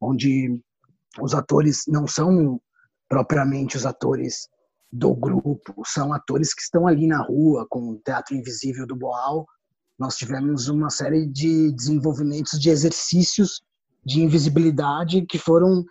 onde 0.00 0.60
os 1.20 1.34
atores 1.34 1.82
não 1.88 2.06
são 2.06 2.60
propriamente 3.08 3.76
os 3.76 3.86
atores 3.86 4.48
do 4.92 5.14
grupo, 5.14 5.82
são 5.84 6.12
atores 6.12 6.54
que 6.54 6.62
estão 6.62 6.86
ali 6.86 7.06
na 7.06 7.22
rua 7.22 7.66
com 7.68 7.90
o 7.90 8.00
Teatro 8.04 8.34
Invisível 8.34 8.86
do 8.86 8.96
Boal. 8.96 9.46
Nós 9.98 10.16
tivemos 10.16 10.68
uma 10.68 10.90
série 10.90 11.26
de 11.26 11.72
desenvolvimentos 11.72 12.58
de 12.58 12.70
exercícios 12.70 13.62
de 14.04 14.22
invisibilidade 14.22 15.26
que 15.26 15.38
foram 15.38 15.84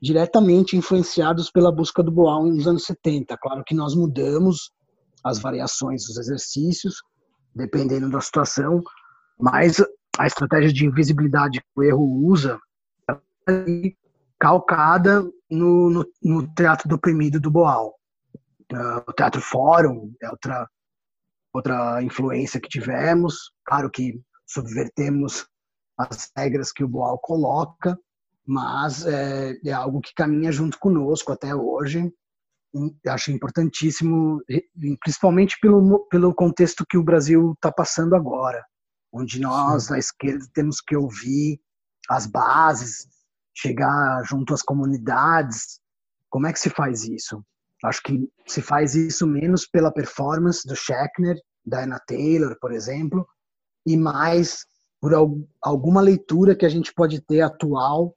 diretamente 0.00 0.76
influenciados 0.76 1.50
pela 1.50 1.70
busca 1.70 2.02
do 2.02 2.10
Boal 2.10 2.46
nos 2.46 2.66
anos 2.66 2.84
70. 2.84 3.36
Claro 3.38 3.62
que 3.64 3.74
nós 3.74 3.94
mudamos 3.94 4.72
as 5.24 5.38
variações 5.38 6.04
dos 6.06 6.16
exercícios, 6.18 7.02
dependendo 7.54 8.10
da 8.10 8.20
situação, 8.20 8.82
mas 9.38 9.82
a 10.18 10.26
estratégia 10.26 10.72
de 10.72 10.86
invisibilidade 10.86 11.60
que 11.60 11.66
o 11.76 11.82
erro 11.82 12.04
usa 12.26 12.58
calcada 14.38 15.22
no, 15.50 15.90
no, 15.90 16.06
no 16.22 16.54
Teatro 16.54 16.88
do 16.88 16.94
Oprimido 16.94 17.40
do 17.40 17.50
Boal. 17.50 17.94
Uh, 18.72 19.02
o 19.08 19.12
Teatro 19.12 19.40
Fórum 19.40 20.12
é 20.22 20.30
outra, 20.30 20.68
outra 21.52 22.02
influência 22.02 22.60
que 22.60 22.68
tivemos. 22.68 23.52
Claro 23.64 23.90
que 23.90 24.20
subvertemos 24.46 25.46
as 25.98 26.30
regras 26.36 26.72
que 26.72 26.84
o 26.84 26.88
Boal 26.88 27.18
coloca, 27.18 27.98
mas 28.46 29.06
é, 29.06 29.58
é 29.64 29.72
algo 29.72 30.00
que 30.00 30.14
caminha 30.14 30.50
junto 30.50 30.78
conosco 30.78 31.32
até 31.32 31.54
hoje. 31.54 32.10
Acho 33.06 33.30
importantíssimo, 33.32 34.40
principalmente 35.00 35.58
pelo, 35.60 36.06
pelo 36.08 36.34
contexto 36.34 36.84
que 36.88 36.96
o 36.96 37.02
Brasil 37.02 37.52
está 37.52 37.72
passando 37.72 38.14
agora, 38.14 38.64
onde 39.12 39.40
nós, 39.40 39.84
Sim. 39.84 39.90
da 39.90 39.98
esquerda, 39.98 40.46
temos 40.54 40.80
que 40.80 40.96
ouvir 40.96 41.60
as 42.08 42.26
bases, 42.26 43.08
chegar 43.54 44.22
junto 44.24 44.54
às 44.54 44.62
comunidades. 44.62 45.80
Como 46.28 46.46
é 46.46 46.52
que 46.52 46.60
se 46.60 46.70
faz 46.70 47.04
isso? 47.04 47.44
Acho 47.84 48.02
que 48.02 48.28
se 48.46 48.60
faz 48.60 48.94
isso 48.94 49.26
menos 49.26 49.66
pela 49.66 49.92
performance 49.92 50.66
do 50.66 50.76
Schechner, 50.76 51.36
da 51.64 51.84
Anna 51.84 52.00
Taylor, 52.06 52.56
por 52.60 52.72
exemplo, 52.72 53.26
e 53.86 53.96
mais 53.96 54.66
por 55.00 55.12
alguma 55.62 56.00
leitura 56.00 56.54
que 56.54 56.66
a 56.66 56.68
gente 56.68 56.92
pode 56.92 57.20
ter 57.22 57.40
atual 57.40 58.14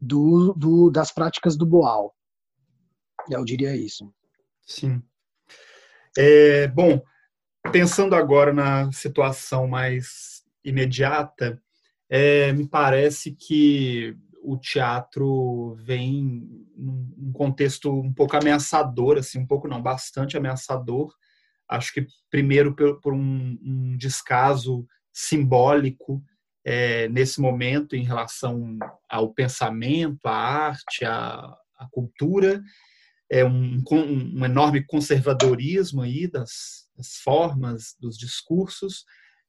do, 0.00 0.52
do, 0.54 0.90
das 0.90 1.10
práticas 1.12 1.56
do 1.56 1.64
Boal. 1.64 2.14
Eu 3.30 3.44
diria 3.44 3.76
isso. 3.76 4.12
Sim. 4.66 5.02
É, 6.16 6.66
bom, 6.68 7.00
pensando 7.72 8.14
agora 8.14 8.52
na 8.52 8.90
situação 8.92 9.66
mais 9.66 10.42
imediata, 10.64 11.60
é, 12.08 12.52
me 12.52 12.66
parece 12.66 13.32
que 13.32 14.16
o 14.42 14.56
teatro 14.56 15.76
vem 15.80 16.66
num 16.76 17.32
contexto 17.32 17.92
um 17.92 18.12
pouco 18.12 18.36
ameaçador, 18.36 19.18
assim, 19.18 19.40
um 19.40 19.46
pouco 19.46 19.68
não, 19.68 19.82
bastante 19.82 20.36
ameaçador. 20.36 21.12
Acho 21.68 21.92
que 21.92 22.06
primeiro 22.30 22.74
por, 22.74 23.00
por 23.00 23.12
um, 23.12 23.58
um, 23.62 23.96
descaso 23.96 24.86
simbólico 25.12 26.22
é, 26.64 27.08
nesse 27.08 27.40
momento 27.40 27.94
em 27.94 28.04
relação 28.04 28.78
ao 29.08 29.32
pensamento, 29.34 30.26
à 30.26 30.32
arte, 30.32 31.04
à, 31.04 31.54
à 31.76 31.88
cultura, 31.90 32.62
é 33.30 33.44
um, 33.44 33.82
um, 33.92 34.44
enorme 34.44 34.84
conservadorismo 34.84 36.02
aí 36.02 36.26
das, 36.26 36.88
das 36.96 37.16
formas, 37.22 37.94
dos 38.00 38.16
discursos, 38.16 39.04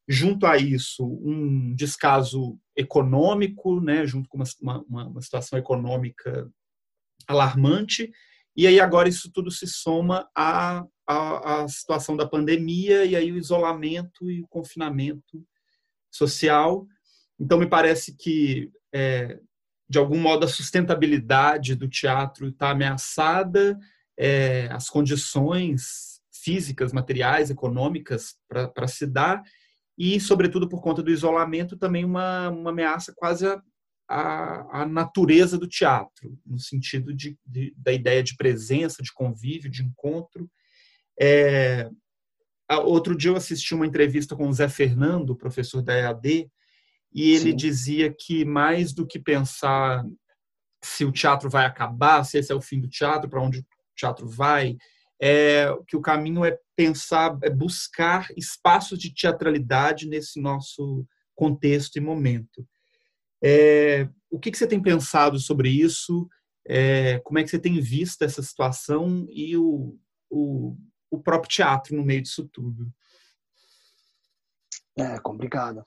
junto 0.06 0.46
a 0.46 0.56
isso 0.56 1.04
um 1.04 1.74
descaso 1.74 2.58
econômico, 2.76 3.80
né, 3.80 4.06
junto 4.06 4.28
com 4.28 4.38
uma, 4.38 4.84
uma, 4.88 5.06
uma, 5.08 5.22
situação 5.22 5.58
econômica 5.58 6.50
alarmante, 7.26 8.10
e 8.56 8.66
aí 8.66 8.80
agora 8.80 9.08
isso 9.08 9.30
tudo 9.32 9.50
se 9.50 9.66
soma 9.66 10.28
à, 10.34 10.84
à, 11.06 11.62
à, 11.62 11.68
situação 11.68 12.16
da 12.16 12.26
pandemia 12.26 13.04
e 13.04 13.14
aí 13.14 13.30
o 13.30 13.38
isolamento 13.38 14.30
e 14.30 14.42
o 14.42 14.48
confinamento 14.48 15.46
social. 16.10 16.86
Então 17.38 17.56
me 17.58 17.66
parece 17.66 18.16
que 18.16 18.70
é, 18.92 19.38
de 19.90 19.98
algum 19.98 20.20
modo 20.20 20.44
a 20.44 20.48
sustentabilidade 20.48 21.74
do 21.74 21.88
teatro 21.88 22.46
está 22.46 22.70
ameaçada, 22.70 23.76
é, 24.16 24.68
as 24.70 24.88
condições 24.88 26.20
físicas, 26.32 26.92
materiais, 26.92 27.50
econômicas 27.50 28.36
para 28.48 28.86
se 28.86 29.04
dar 29.04 29.42
e, 29.98 30.20
sobretudo, 30.20 30.68
por 30.68 30.80
conta 30.80 31.02
do 31.02 31.10
isolamento, 31.10 31.76
também 31.76 32.04
uma, 32.04 32.50
uma 32.50 32.70
ameaça 32.70 33.12
quase 33.16 33.44
à, 34.08 34.86
natureza 34.88 35.58
do 35.58 35.66
teatro, 35.66 36.38
no 36.46 36.58
sentido 36.60 37.12
de, 37.12 37.36
de, 37.44 37.74
da 37.76 37.92
ideia 37.92 38.22
de 38.22 38.36
presença, 38.36 39.02
de 39.02 39.12
convívio, 39.12 39.68
de 39.68 39.82
encontro. 39.82 40.48
É, 41.20 41.90
outro 42.84 43.16
dia 43.16 43.32
eu 43.32 43.36
assisti 43.36 43.74
uma 43.74 43.86
entrevista 43.86 44.36
com 44.36 44.48
o 44.48 44.52
Zé 44.52 44.68
Fernando, 44.68 45.34
professor 45.34 45.82
da 45.82 45.94
EAD, 45.94 46.48
e 47.12 47.32
ele 47.32 47.50
Sim. 47.50 47.56
dizia 47.56 48.12
que 48.12 48.44
mais 48.44 48.92
do 48.92 49.06
que 49.06 49.18
pensar 49.18 50.04
se 50.82 51.04
o 51.04 51.12
teatro 51.12 51.50
vai 51.50 51.66
acabar, 51.66 52.24
se 52.24 52.38
esse 52.38 52.52
é 52.52 52.54
o 52.54 52.60
fim 52.60 52.80
do 52.80 52.88
teatro, 52.88 53.28
para 53.28 53.42
onde 53.42 53.60
o 53.60 53.64
teatro 53.94 54.28
vai, 54.28 54.76
é, 55.20 55.66
que 55.86 55.96
o 55.96 56.00
caminho 56.00 56.44
é 56.44 56.58
pensar, 56.74 57.38
é 57.42 57.50
buscar 57.50 58.28
espaços 58.36 58.98
de 58.98 59.12
teatralidade 59.12 60.08
nesse 60.08 60.40
nosso 60.40 61.06
contexto 61.34 61.96
e 61.96 62.00
momento. 62.00 62.66
É, 63.42 64.08
o 64.30 64.38
que, 64.38 64.50
que, 64.50 64.56
você 64.56 64.66
tem 64.66 64.80
pensado 64.80 65.38
sobre 65.38 65.68
isso? 65.68 66.28
É, 66.66 67.18
como 67.20 67.38
é 67.38 67.42
que 67.42 67.50
você 67.50 67.58
tem 67.58 67.80
visto 67.80 68.22
essa 68.22 68.42
situação 68.42 69.26
e 69.30 69.56
o, 69.56 69.98
o, 70.30 70.76
o 71.10 71.18
próprio 71.22 71.50
teatro 71.50 71.96
no 71.96 72.04
meio 72.04 72.22
disso 72.22 72.48
tudo? 72.52 72.90
É 74.96 75.18
complicado. 75.20 75.82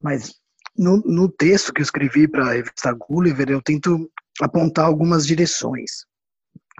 Mas 0.00 0.41
no, 0.76 0.98
no 0.98 1.28
texto 1.28 1.72
que 1.72 1.80
eu 1.80 1.84
escrevi 1.84 2.26
para 2.26 2.46
a 2.46 2.52
revista 2.52 2.92
Gulliver, 2.92 3.50
eu 3.50 3.62
tento 3.62 4.10
apontar 4.40 4.86
algumas 4.86 5.26
direções 5.26 6.06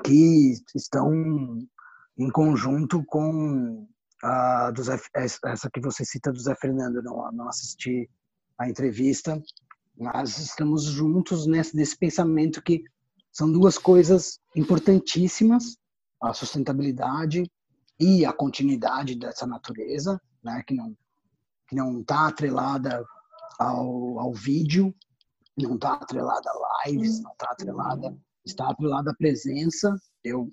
que 0.05 0.55
estão 0.75 1.13
em 2.19 2.31
conjunto 2.31 3.05
com 3.05 3.87
a 4.23 4.71
do 4.71 4.83
Zé, 4.83 4.99
essa 5.15 5.71
que 5.71 5.81
você 5.81 6.05
cita 6.05 6.33
do 6.33 6.41
Zé 6.41 6.55
Fernando. 6.55 7.03
Não, 7.03 7.31
não 7.33 7.49
assisti 7.49 8.09
a 8.59 8.69
entrevista, 8.69 9.41
mas 9.99 10.39
estamos 10.39 10.85
juntos 10.85 11.47
nesse, 11.47 11.77
nesse 11.77 11.97
pensamento 11.97 12.63
que 12.63 12.85
são 13.31 13.51
duas 13.51 13.77
coisas 13.79 14.39
importantíssimas: 14.55 15.77
a 16.23 16.33
sustentabilidade 16.33 17.51
e 17.99 18.25
a 18.25 18.33
continuidade 18.33 19.17
dessa 19.17 19.47
natureza, 19.47 20.21
né, 20.43 20.63
que 20.67 20.75
não 20.75 20.97
que 21.69 21.77
não 21.77 22.01
está 22.01 22.29
atrelada 22.29 23.03
ao, 23.63 24.19
ao 24.19 24.33
vídeo, 24.33 24.95
não 25.57 25.75
está 25.75 25.95
atrelada 25.95 26.51
a 26.51 26.89
lives, 26.89 27.23
não 27.23 27.33
está 27.33 27.51
atrelada, 27.51 28.19
está 28.45 28.71
atrelada 28.71 29.11
à 29.11 29.15
presença. 29.15 29.95
Eu 30.25 30.51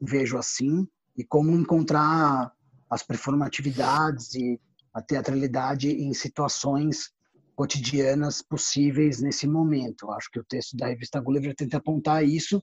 vejo 0.00 0.36
assim, 0.36 0.86
e 1.16 1.24
como 1.24 1.52
encontrar 1.52 2.52
as 2.90 3.02
performatividades 3.02 4.34
e 4.34 4.60
a 4.92 5.02
teatralidade 5.02 5.90
em 5.90 6.12
situações 6.14 7.10
cotidianas 7.54 8.42
possíveis 8.42 9.20
nesse 9.20 9.46
momento. 9.46 10.10
Acho 10.12 10.30
que 10.30 10.38
o 10.38 10.44
texto 10.44 10.76
da 10.76 10.86
revista 10.86 11.20
Gulliver 11.20 11.54
tenta 11.54 11.78
apontar 11.78 12.24
isso 12.24 12.62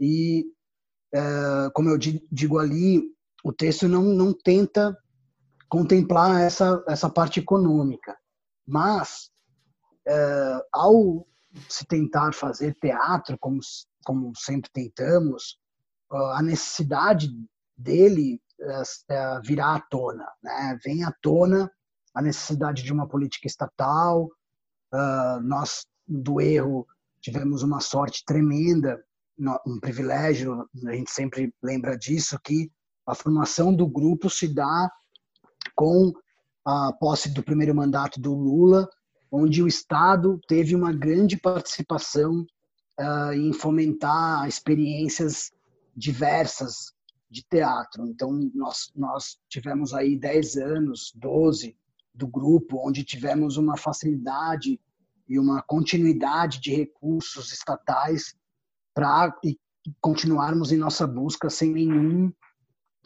e, 0.00 0.44
é, 1.12 1.70
como 1.74 1.90
eu 1.90 1.98
digo 1.98 2.58
ali, 2.58 3.02
o 3.44 3.52
texto 3.52 3.88
não, 3.88 4.02
não 4.02 4.32
tenta 4.32 4.96
contemplar 5.68 6.40
essa, 6.40 6.82
essa 6.86 7.10
parte 7.10 7.40
econômica, 7.40 8.16
mas 8.66 9.30
é, 10.06 10.60
ao 10.72 11.26
se 11.68 11.84
tentar 11.86 12.32
fazer 12.32 12.74
teatro, 12.80 13.36
como, 13.38 13.60
como 14.04 14.32
sempre 14.34 14.70
tentamos, 14.72 15.58
a 16.10 16.42
necessidade 16.42 17.28
dele 17.76 18.40
uh, 18.60 19.42
virá 19.44 19.74
à 19.74 19.80
tona, 19.80 20.26
né? 20.42 20.78
Vem 20.84 21.04
à 21.04 21.12
tona 21.22 21.70
a 22.14 22.20
necessidade 22.22 22.82
de 22.82 22.92
uma 22.92 23.08
política 23.08 23.46
estatal. 23.46 24.30
Nós 25.42 25.86
do 26.06 26.40
erro 26.40 26.86
tivemos 27.22 27.62
uma 27.62 27.80
sorte 27.80 28.22
tremenda, 28.26 29.02
um 29.66 29.80
privilégio. 29.80 30.68
A 30.86 30.92
gente 30.92 31.10
sempre 31.10 31.54
lembra 31.62 31.96
disso 31.96 32.38
que 32.44 32.70
a 33.06 33.14
formação 33.14 33.74
do 33.74 33.86
grupo 33.86 34.28
se 34.28 34.46
dá 34.46 34.90
com 35.74 36.12
a 36.64 36.92
posse 36.92 37.30
do 37.30 37.42
primeiro 37.42 37.74
mandato 37.74 38.20
do 38.20 38.34
Lula, 38.34 38.88
onde 39.30 39.62
o 39.62 39.68
Estado 39.68 40.40
teve 40.46 40.74
uma 40.74 40.92
grande 40.92 41.36
participação 41.36 42.46
uh, 43.00 43.32
em 43.32 43.52
fomentar 43.52 44.46
experiências 44.46 45.50
diversas 45.96 46.92
de 47.30 47.42
teatro. 47.42 48.06
Então, 48.06 48.30
nós, 48.54 48.92
nós 48.94 49.38
tivemos 49.48 49.94
aí 49.94 50.18
10 50.18 50.56
anos, 50.56 51.12
12 51.14 51.76
do 52.14 52.26
grupo, 52.26 52.86
onde 52.86 53.02
tivemos 53.02 53.56
uma 53.56 53.76
facilidade 53.76 54.78
e 55.28 55.38
uma 55.38 55.62
continuidade 55.62 56.60
de 56.60 56.74
recursos 56.74 57.52
estatais 57.52 58.34
para 58.94 59.34
continuarmos 60.00 60.70
em 60.70 60.76
nossa 60.76 61.06
busca 61.06 61.48
sem 61.48 61.72
nenhum 61.72 62.26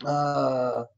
uh, 0.02 0.95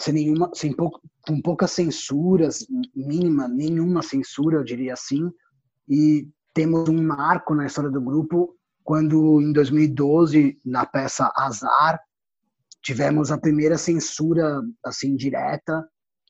sem 0.00 0.14
nenhuma 0.14 0.50
sem 0.54 0.72
pouco, 0.74 1.00
com 1.26 1.40
poucas 1.40 1.70
censuras 1.72 2.66
mínima 2.94 3.46
nenhuma 3.48 4.02
censura 4.02 4.58
eu 4.58 4.64
diria 4.64 4.94
assim 4.94 5.30
e 5.88 6.28
temos 6.54 6.88
um 6.88 7.02
marco 7.02 7.54
na 7.54 7.66
história 7.66 7.90
do 7.90 8.00
grupo 8.00 8.56
quando 8.82 9.40
em 9.40 9.52
2012 9.52 10.58
na 10.64 10.86
peça 10.86 11.32
Azar 11.36 12.00
tivemos 12.82 13.30
a 13.30 13.38
primeira 13.38 13.76
censura 13.76 14.62
assim 14.84 15.14
direta 15.16 15.86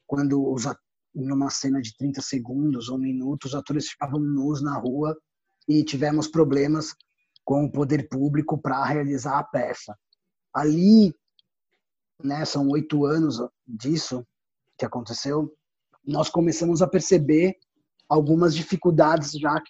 quando 0.06 0.50
os 0.52 0.66
numa 1.14 1.50
cena 1.50 1.80
de 1.80 1.96
30 1.96 2.20
segundos 2.22 2.88
ou 2.88 2.98
minutos 2.98 3.52
os 3.52 3.58
atores 3.58 3.88
ficavam 3.88 4.20
nus 4.20 4.62
na 4.62 4.78
rua 4.78 5.16
e 5.68 5.84
tivemos 5.84 6.28
problemas 6.28 6.94
com 7.44 7.64
o 7.64 7.72
poder 7.72 8.08
público 8.08 8.58
para 8.58 8.84
realizar 8.84 9.38
a 9.38 9.44
peça. 9.44 9.96
Ali, 10.54 11.14
né, 12.22 12.44
são 12.44 12.68
oito 12.68 13.04
anos 13.04 13.38
disso 13.66 14.26
que 14.78 14.84
aconteceu, 14.84 15.52
nós 16.04 16.28
começamos 16.28 16.82
a 16.82 16.88
perceber 16.88 17.54
algumas 18.08 18.54
dificuldades 18.54 19.32
já 19.32 19.60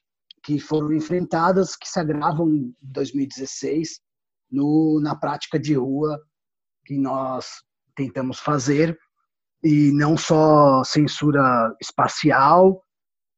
que 0.43 0.59
foram 0.59 0.93
enfrentadas, 0.93 1.77
que 1.77 1.89
se 1.89 1.99
agravam 1.99 2.49
em 2.49 2.75
2016 2.81 4.01
no, 4.51 5.01
na 5.03 5.15
prática 5.15 5.59
de 5.59 5.75
rua 5.75 6.19
que 6.87 6.99
nós 6.99 7.63
tentamos 7.95 8.39
fazer, 8.39 8.99
e 9.63 9.93
não 9.93 10.17
só 10.17 10.83
censura 10.85 11.75
espacial, 11.81 12.83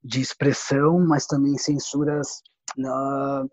de 0.05 0.21
expressão, 0.21 0.99
mas 1.07 1.27
também 1.27 1.57
censuras 1.57 2.43
na, 2.77 3.45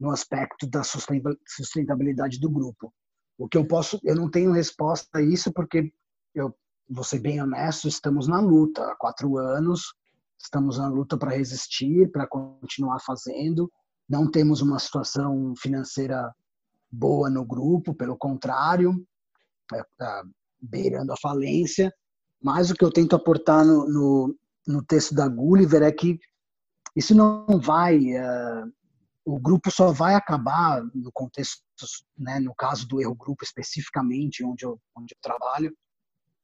no 0.00 0.10
aspecto 0.10 0.66
da 0.66 0.82
sustentabilidade 0.82 2.40
do 2.40 2.50
grupo. 2.50 2.92
O 3.38 3.48
que 3.48 3.56
eu 3.56 3.66
posso, 3.66 4.00
eu 4.02 4.16
não 4.16 4.28
tenho 4.28 4.52
resposta 4.52 5.18
a 5.18 5.22
isso 5.22 5.52
porque 5.52 5.92
eu 6.34 6.54
vou 6.90 7.04
ser 7.04 7.20
bem 7.20 7.40
honesto, 7.40 7.86
estamos 7.86 8.26
na 8.26 8.40
luta 8.40 8.84
há 8.84 8.96
quatro 8.96 9.38
anos, 9.38 9.94
estamos 10.38 10.78
na 10.78 10.88
luta 10.88 11.16
para 11.16 11.36
resistir, 11.36 12.10
para 12.10 12.26
continuar 12.26 12.98
fazendo. 13.00 13.70
Não 14.08 14.30
temos 14.30 14.60
uma 14.60 14.78
situação 14.78 15.54
financeira 15.56 16.34
boa 16.90 17.30
no 17.30 17.44
grupo, 17.44 17.94
pelo 17.94 18.16
contrário, 18.16 18.94
é, 19.74 19.82
tá 19.96 20.24
beirando 20.60 21.12
a 21.12 21.16
falência. 21.20 21.92
Mas 22.42 22.70
o 22.70 22.74
que 22.74 22.84
eu 22.84 22.90
tento 22.90 23.14
aportar 23.14 23.64
no, 23.64 23.88
no, 23.88 24.36
no 24.66 24.82
texto 24.82 25.14
da 25.14 25.28
Gulliver 25.28 25.82
é 25.82 25.92
que 25.92 26.18
isso 26.96 27.14
não 27.14 27.46
vai, 27.60 27.98
uh, 27.98 28.72
o 29.28 29.38
grupo 29.38 29.70
só 29.70 29.92
vai 29.92 30.14
acabar 30.14 30.82
no 30.94 31.12
contexto, 31.12 31.62
né, 32.16 32.40
no 32.40 32.54
caso 32.54 32.88
do 32.88 32.98
erro 32.98 33.14
grupo 33.14 33.44
especificamente, 33.44 34.42
onde 34.42 34.64
eu, 34.64 34.80
onde 34.96 35.14
eu 35.14 35.18
trabalho, 35.20 35.76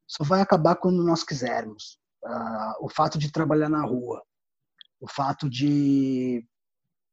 só 0.07 0.23
vai 0.23 0.43
acabar 0.43 0.77
quando 0.77 1.03
nós 1.03 1.25
quisermos. 1.25 1.99
Uh, 2.23 2.85
o 2.85 2.91
fato 2.91 3.19
de 3.19 3.33
trabalhar 3.33 3.71
na 3.71 3.83
rua, 3.83 4.23
o 5.01 5.09
fato 5.09 5.49
de 5.49 6.47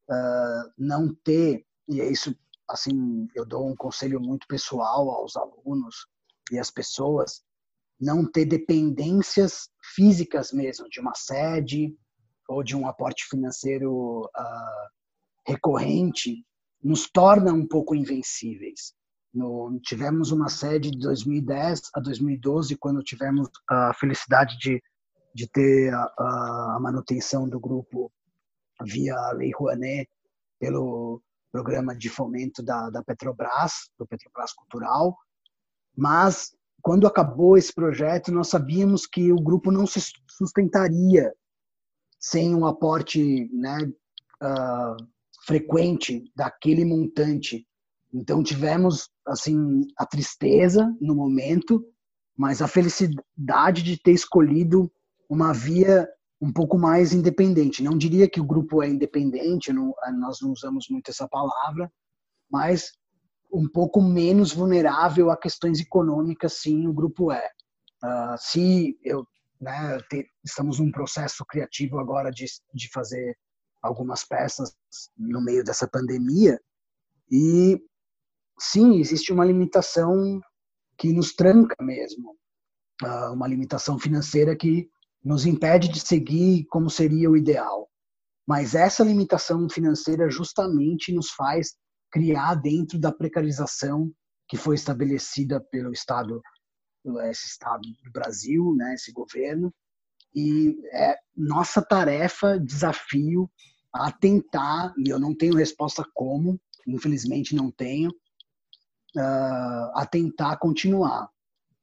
uh, 0.10 0.74
não 0.78 1.16
ter, 1.24 1.66
e 1.88 2.02
é 2.02 2.12
isso, 2.12 2.36
assim, 2.70 3.30
eu 3.34 3.46
dou 3.46 3.70
um 3.70 3.76
conselho 3.76 4.20
muito 4.20 4.48
pessoal 4.48 5.10
aos 5.10 5.38
alunos 5.38 6.06
e 6.52 6.60
às 6.60 6.70
pessoas, 6.70 7.46
não 7.98 8.30
ter 8.30 8.44
dependências 8.44 9.70
físicas 9.96 10.52
mesmo, 10.52 10.90
de 10.90 11.00
uma 11.00 11.16
sede 11.16 11.98
ou 12.50 12.62
de 12.62 12.76
um 12.76 12.86
aporte 12.88 13.26
financeiro 13.30 14.26
uh, 14.26 15.01
recorrente, 15.46 16.46
nos 16.84 17.10
torna 17.10 17.54
um 17.54 17.68
pouco 17.68 17.96
invencíveis. 17.96 18.94
No, 19.34 19.80
tivemos 19.82 20.32
uma 20.32 20.50
sede 20.50 20.92
de 20.92 21.00
2010 21.00 21.82
a 21.94 22.00
2012, 22.00 22.76
quando 22.76 23.04
tivemos 23.04 23.50
a 23.70 23.94
felicidade 23.94 24.58
de, 24.58 24.84
de 25.34 25.48
ter 25.48 25.94
a, 25.94 26.76
a 26.76 26.80
manutenção 26.82 27.48
do 27.48 27.60
grupo 27.60 28.12
via 28.84 29.16
Lei 29.32 29.52
Rouanet, 29.54 30.10
pelo 30.60 31.22
programa 31.52 31.96
de 31.96 32.10
fomento 32.10 32.62
da, 32.64 32.90
da 32.90 33.04
Petrobras, 33.04 33.90
do 33.98 34.06
Petrobras 34.06 34.54
Cultural, 34.54 35.18
mas 35.96 36.56
quando 36.82 37.06
acabou 37.06 37.58
esse 37.58 37.74
projeto, 37.74 38.32
nós 38.32 38.48
sabíamos 38.48 39.06
que 39.06 39.32
o 39.32 39.42
grupo 39.42 39.72
não 39.72 39.86
se 39.86 40.00
sustentaria 40.28 41.34
sem 42.20 42.56
um 42.56 42.66
aporte 42.66 43.50
né, 43.54 43.92
uh, 44.42 45.08
frequente 45.46 46.32
daquele 46.36 46.86
montante. 46.86 47.66
Então 48.14 48.44
tivemos 48.44 49.10
assim 49.26 49.82
a 49.98 50.06
tristeza 50.06 50.94
no 51.00 51.16
momento, 51.16 51.84
mas 52.38 52.62
a 52.62 52.68
felicidade 52.68 53.84
de 53.84 54.02
ter 54.02 54.12
escolhido 54.12 54.92
uma 55.30 55.54
via 55.54 56.08
um 56.42 56.52
pouco 56.52 56.78
mais 56.78 57.14
independente. 57.14 57.84
Não 57.84 57.98
diria 57.98 58.30
que 58.30 58.42
o 58.42 58.46
grupo 58.46 58.82
é 58.82 58.90
independente, 58.90 59.72
não, 59.72 59.94
nós 60.20 60.40
não 60.42 60.52
usamos 60.52 60.88
muito 60.90 61.12
essa 61.12 61.28
palavra, 61.28 61.92
mas 62.50 62.92
um 63.54 63.68
pouco 63.68 64.02
menos 64.02 64.52
vulnerável 64.52 65.30
a 65.30 65.38
questões 65.38 65.80
econômicas, 65.80 66.54
sim, 66.54 66.88
o 66.88 66.94
grupo 66.94 67.32
é. 67.32 67.48
Uh, 68.04 68.36
se 68.38 68.98
eu, 69.04 69.26
né, 69.60 70.00
te, 70.10 70.26
estamos 70.44 70.80
num 70.80 70.92
processo 70.92 71.46
criativo 71.46 72.00
agora 72.00 72.32
de, 72.32 72.46
de 72.74 72.90
fazer 72.92 73.38
algumas 73.82 74.24
peças 74.24 74.76
no 75.18 75.42
meio 75.42 75.64
dessa 75.64 75.88
pandemia 75.88 76.60
e 77.32 77.82
sim 78.60 79.00
existe 79.00 79.32
uma 79.34 79.46
limitação 79.46 80.42
que 80.98 81.12
nos 81.12 81.34
tranca 81.34 81.76
mesmo, 81.82 82.38
uh, 83.04 83.34
uma 83.34 83.48
limitação 83.48 83.98
financeira 83.98 84.56
que 84.56 84.90
nos 85.24 85.46
impede 85.46 85.88
de 85.88 86.00
seguir 86.00 86.66
como 86.66 86.90
seria 86.90 87.30
o 87.30 87.38
ideal. 87.38 87.90
Mas 88.48 88.76
essa 88.76 89.04
limitação 89.04 89.68
financeira 89.70 90.30
justamente 90.30 91.14
nos 91.14 91.32
faz 91.32 91.76
criar 92.12 92.56
dentro 92.56 93.00
da 93.00 93.12
precarização 93.12 94.12
que 94.48 94.58
foi 94.58 94.76
estabelecida 94.76 95.62
pelo 95.72 95.94
Estado, 95.94 96.42
esse 97.30 97.48
Estado 97.48 97.82
do 98.04 98.12
Brasil, 98.12 98.76
né, 98.76 98.94
esse 98.94 99.12
governo, 99.12 99.74
e 100.34 100.78
é 100.92 101.18
nossa 101.36 101.82
tarefa, 101.82 102.60
desafio, 102.60 103.50
a 103.94 104.12
tentar, 104.12 104.94
e 104.98 105.10
eu 105.10 105.20
não 105.20 105.36
tenho 105.36 105.56
resposta 105.56 106.06
como, 106.14 106.60
infelizmente 106.88 107.56
não 107.56 107.72
tenho, 107.72 108.10
uh, 108.10 109.92
a 109.96 110.08
tentar 110.10 110.58
continuar. 110.58 111.30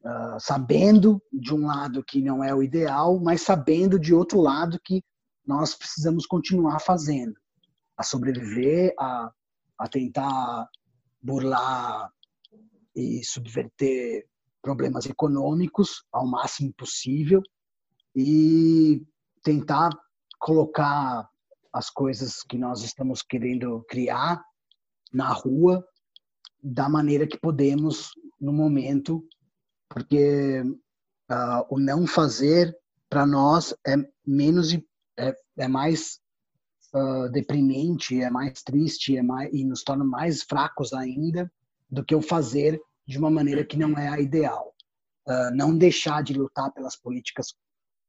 Uh, 0.00 0.38
sabendo 0.38 1.20
de 1.32 1.52
um 1.52 1.66
lado 1.66 2.04
que 2.04 2.22
não 2.22 2.42
é 2.42 2.54
o 2.54 2.62
ideal, 2.62 3.18
mas 3.18 3.42
sabendo 3.42 3.98
de 3.98 4.14
outro 4.14 4.40
lado 4.40 4.80
que 4.82 5.02
nós 5.44 5.74
precisamos 5.74 6.24
continuar 6.24 6.78
fazendo, 6.78 7.34
a 7.96 8.02
sobreviver, 8.04 8.94
a 8.98 9.30
a 9.78 9.88
tentar 9.88 10.68
burlar 11.22 12.10
e 12.94 13.22
subverter 13.24 14.26
problemas 14.60 15.06
econômicos 15.06 16.04
ao 16.12 16.26
máximo 16.26 16.72
possível 16.74 17.40
e 18.14 19.02
tentar 19.42 19.90
colocar 20.38 21.28
as 21.72 21.90
coisas 21.90 22.42
que 22.42 22.56
nós 22.56 22.82
estamos 22.82 23.22
querendo 23.22 23.84
criar 23.88 24.42
na 25.12 25.32
rua 25.32 25.84
da 26.62 26.88
maneira 26.88 27.26
que 27.26 27.38
podemos 27.38 28.10
no 28.40 28.52
momento, 28.52 29.24
porque 29.88 30.62
uh, 31.30 31.64
o 31.68 31.78
não 31.78 32.06
fazer 32.06 32.76
para 33.08 33.26
nós 33.26 33.74
é 33.86 33.96
menos 34.26 34.72
é, 35.18 35.36
é 35.58 35.68
mais 35.68 36.20
uh, 36.94 37.30
deprimente, 37.30 38.20
é 38.20 38.30
mais 38.30 38.62
triste 38.62 39.16
é 39.16 39.22
mais, 39.22 39.52
e 39.52 39.64
nos 39.64 39.82
torna 39.82 40.04
mais 40.04 40.42
fracos 40.42 40.92
ainda 40.92 41.50
do 41.90 42.04
que 42.04 42.14
o 42.14 42.22
fazer 42.22 42.80
de 43.06 43.18
uma 43.18 43.30
maneira 43.30 43.64
que 43.64 43.76
não 43.76 43.96
é 43.98 44.08
a 44.08 44.20
ideal. 44.20 44.74
Uh, 45.26 45.54
não 45.54 45.76
deixar 45.76 46.22
de 46.22 46.32
lutar 46.32 46.72
pelas 46.72 46.96
políticas 46.96 47.54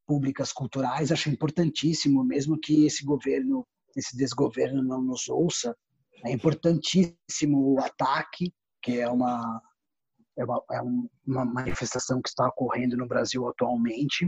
públicas 0.09 0.51
culturais 0.51 1.11
acho 1.11 1.29
importantíssimo, 1.29 2.23
mesmo 2.23 2.59
que 2.59 2.83
esse 2.83 3.05
governo, 3.05 3.63
esse 3.95 4.17
desgoverno 4.17 4.81
não 4.81 5.03
nos 5.03 5.29
ouça, 5.29 5.77
é 6.25 6.31
importantíssimo 6.31 7.75
o 7.75 7.79
ataque, 7.79 8.51
que 8.81 8.99
é 8.99 9.07
uma, 9.07 9.61
é 10.35 10.43
uma, 10.43 10.63
é 10.71 10.81
uma 11.27 11.45
manifestação 11.45 12.23
que 12.23 12.29
está 12.29 12.47
ocorrendo 12.47 12.97
no 12.97 13.07
Brasil 13.07 13.47
atualmente, 13.47 14.25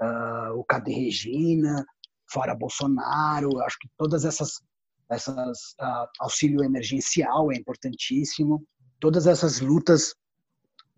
uh, 0.00 0.58
o 0.58 0.64
Cadê 0.64 0.92
Regina, 0.92 1.86
fora 2.28 2.52
Bolsonaro, 2.52 3.60
acho 3.60 3.78
que 3.78 3.88
todas 3.96 4.24
essas, 4.24 4.60
essas 5.08 5.76
uh, 5.80 6.08
auxílio 6.18 6.64
emergencial 6.64 7.52
é 7.52 7.56
importantíssimo, 7.56 8.66
todas 8.98 9.28
essas 9.28 9.60
lutas 9.60 10.16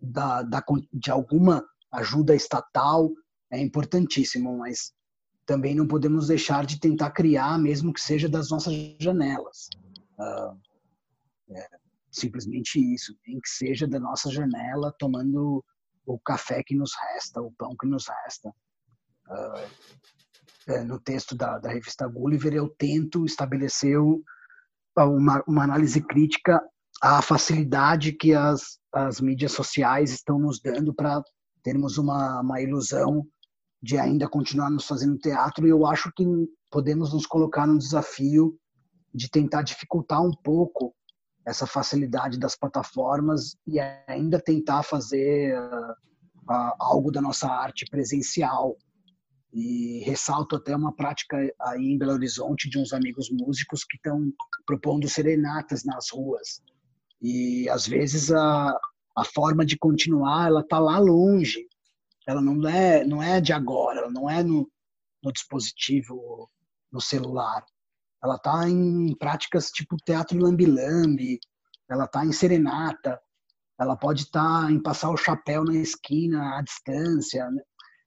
da, 0.01 0.41
da, 0.41 0.63
de 0.91 1.11
alguma 1.11 1.63
ajuda 1.91 2.33
estatal 2.33 3.11
é 3.51 3.59
importantíssimo, 3.61 4.57
mas 4.57 4.93
também 5.45 5.75
não 5.75 5.87
podemos 5.87 6.27
deixar 6.27 6.65
de 6.65 6.79
tentar 6.79 7.11
criar, 7.11 7.57
mesmo 7.59 7.93
que 7.93 8.01
seja 8.01 8.27
das 8.27 8.49
nossas 8.49 8.73
janelas. 8.99 9.69
Uh, 10.17 10.59
é, 11.51 11.67
simplesmente 12.11 12.79
isso, 12.93 13.15
tem 13.23 13.39
que 13.39 13.49
seja 13.49 13.87
da 13.87 13.99
nossa 13.99 14.31
janela, 14.31 14.93
tomando 14.97 15.63
o 16.05 16.19
café 16.19 16.63
que 16.63 16.75
nos 16.75 16.91
resta, 16.99 17.41
o 17.41 17.51
pão 17.51 17.75
que 17.79 17.87
nos 17.87 18.07
resta. 18.07 18.49
Uh, 19.29 19.85
no 20.85 20.99
texto 20.99 21.35
da, 21.35 21.59
da 21.59 21.69
revista 21.69 22.07
Gulliver, 22.07 22.53
eu 22.53 22.67
tento 22.69 23.23
estabelecer 23.25 23.99
uma, 24.97 25.43
uma 25.47 25.63
análise 25.63 26.01
crítica 26.01 26.59
à 27.01 27.21
facilidade 27.21 28.13
que 28.13 28.33
as, 28.33 28.79
as 28.91 29.21
mídias 29.21 29.51
sociais 29.51 30.11
estão 30.11 30.39
nos 30.39 30.59
dando 30.59 30.93
para 30.93 31.21
termos 31.61 31.97
uma, 31.97 32.41
uma 32.41 32.61
ilusão 32.61 33.27
de 33.85 33.99
ainda 33.99 34.27
continuar 34.27 34.71
nos 34.71 34.87
fazendo 34.87 35.15
teatro. 35.19 35.67
E 35.67 35.69
eu 35.69 35.85
acho 35.85 36.11
que 36.15 36.25
podemos 36.71 37.13
nos 37.13 37.27
colocar 37.27 37.67
num 37.67 37.77
desafio 37.77 38.57
de 39.13 39.29
tentar 39.29 39.61
dificultar 39.61 40.23
um 40.23 40.31
pouco 40.43 40.91
essa 41.45 41.67
facilidade 41.67 42.39
das 42.39 42.57
plataformas 42.57 43.55
e 43.67 43.79
ainda 44.07 44.41
tentar 44.41 44.81
fazer 44.81 45.55
uh, 45.55 45.91
uh, 46.51 46.73
algo 46.79 47.11
da 47.11 47.21
nossa 47.21 47.47
arte 47.47 47.85
presencial. 47.85 48.75
E 49.53 49.99
ressalto 50.03 50.55
até 50.55 50.75
uma 50.75 50.93
prática 50.93 51.37
aí 51.61 51.85
em 51.85 51.97
Belo 51.97 52.13
Horizonte 52.13 52.67
de 52.67 52.79
uns 52.79 52.91
amigos 52.91 53.29
músicos 53.29 53.83
que 53.83 53.97
estão 53.97 54.33
propondo 54.65 55.07
serenatas 55.07 55.83
nas 55.85 56.07
ruas. 56.11 56.59
E 57.21 57.69
às 57.69 57.87
vezes 57.87 58.31
a, 58.31 58.75
a 59.15 59.23
forma 59.23 59.63
de 59.63 59.77
continuar 59.77 60.47
ela 60.47 60.61
está 60.61 60.79
lá 60.79 60.97
longe. 60.97 61.67
Ela 62.27 62.41
não 62.41 62.67
é 62.67 63.03
não 63.05 63.21
é 63.21 63.39
de 63.39 63.53
agora, 63.53 63.99
ela 63.99 64.11
não 64.11 64.29
é 64.29 64.43
no, 64.43 64.69
no 65.23 65.31
dispositivo 65.31 66.49
no 66.91 67.01
celular 67.01 67.63
ela 68.25 68.35
está 68.35 68.67
em 68.67 69.15
práticas 69.15 69.69
tipo 69.69 69.95
teatro 70.03 70.39
lambi-lambi, 70.39 71.39
ela 71.87 72.05
está 72.05 72.25
em 72.25 72.31
serenata, 72.31 73.21
ela 73.79 73.95
pode 73.95 74.23
estar 74.23 74.63
tá 74.63 74.71
em 74.71 74.81
passar 74.81 75.11
o 75.11 75.17
chapéu 75.17 75.63
na 75.63 75.75
esquina 75.75 76.57
à 76.57 76.61
distância. 76.61 77.49
Né? 77.51 77.61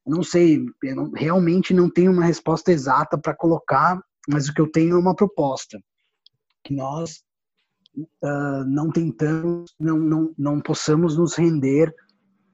Eu 0.04 0.16
não 0.16 0.22
sei, 0.24 0.64
eu 0.82 0.96
não, 0.96 1.10
realmente 1.12 1.72
não 1.72 1.88
tenho 1.88 2.10
uma 2.10 2.24
resposta 2.24 2.72
exata 2.72 3.16
para 3.16 3.36
colocar, 3.36 4.02
mas 4.28 4.48
o 4.48 4.54
que 4.54 4.60
eu 4.60 4.70
tenho 4.70 4.96
é 4.96 4.98
uma 4.98 5.14
proposta 5.14 5.80
que 6.64 6.74
nós 6.74 7.22
uh, 7.96 8.64
não 8.66 8.90
tentamos, 8.90 9.72
não, 9.78 9.98
não, 9.98 10.34
não 10.36 10.60
possamos 10.60 11.16
nos 11.16 11.36
render 11.36 11.94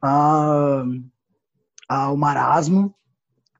a, 0.03 0.85
ao 1.88 2.16
marasmo 2.16 2.94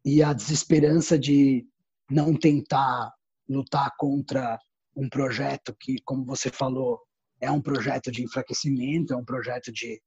e 0.05 0.23
à 0.23 0.33
desesperança 0.33 1.19
de 1.19 1.67
não 2.11 2.37
tentar 2.37 3.13
lutar 3.49 3.93
contra 3.97 4.59
um 4.97 5.09
projeto 5.09 5.75
que, 5.79 5.97
como 6.05 6.25
você 6.25 6.51
falou, 6.51 7.01
é 7.41 7.51
um 7.51 7.61
projeto 7.61 8.11
de 8.11 8.23
enfraquecimento, 8.23 9.13
é 9.13 9.17
um 9.17 9.25
projeto 9.25 9.73
de, 9.73 10.01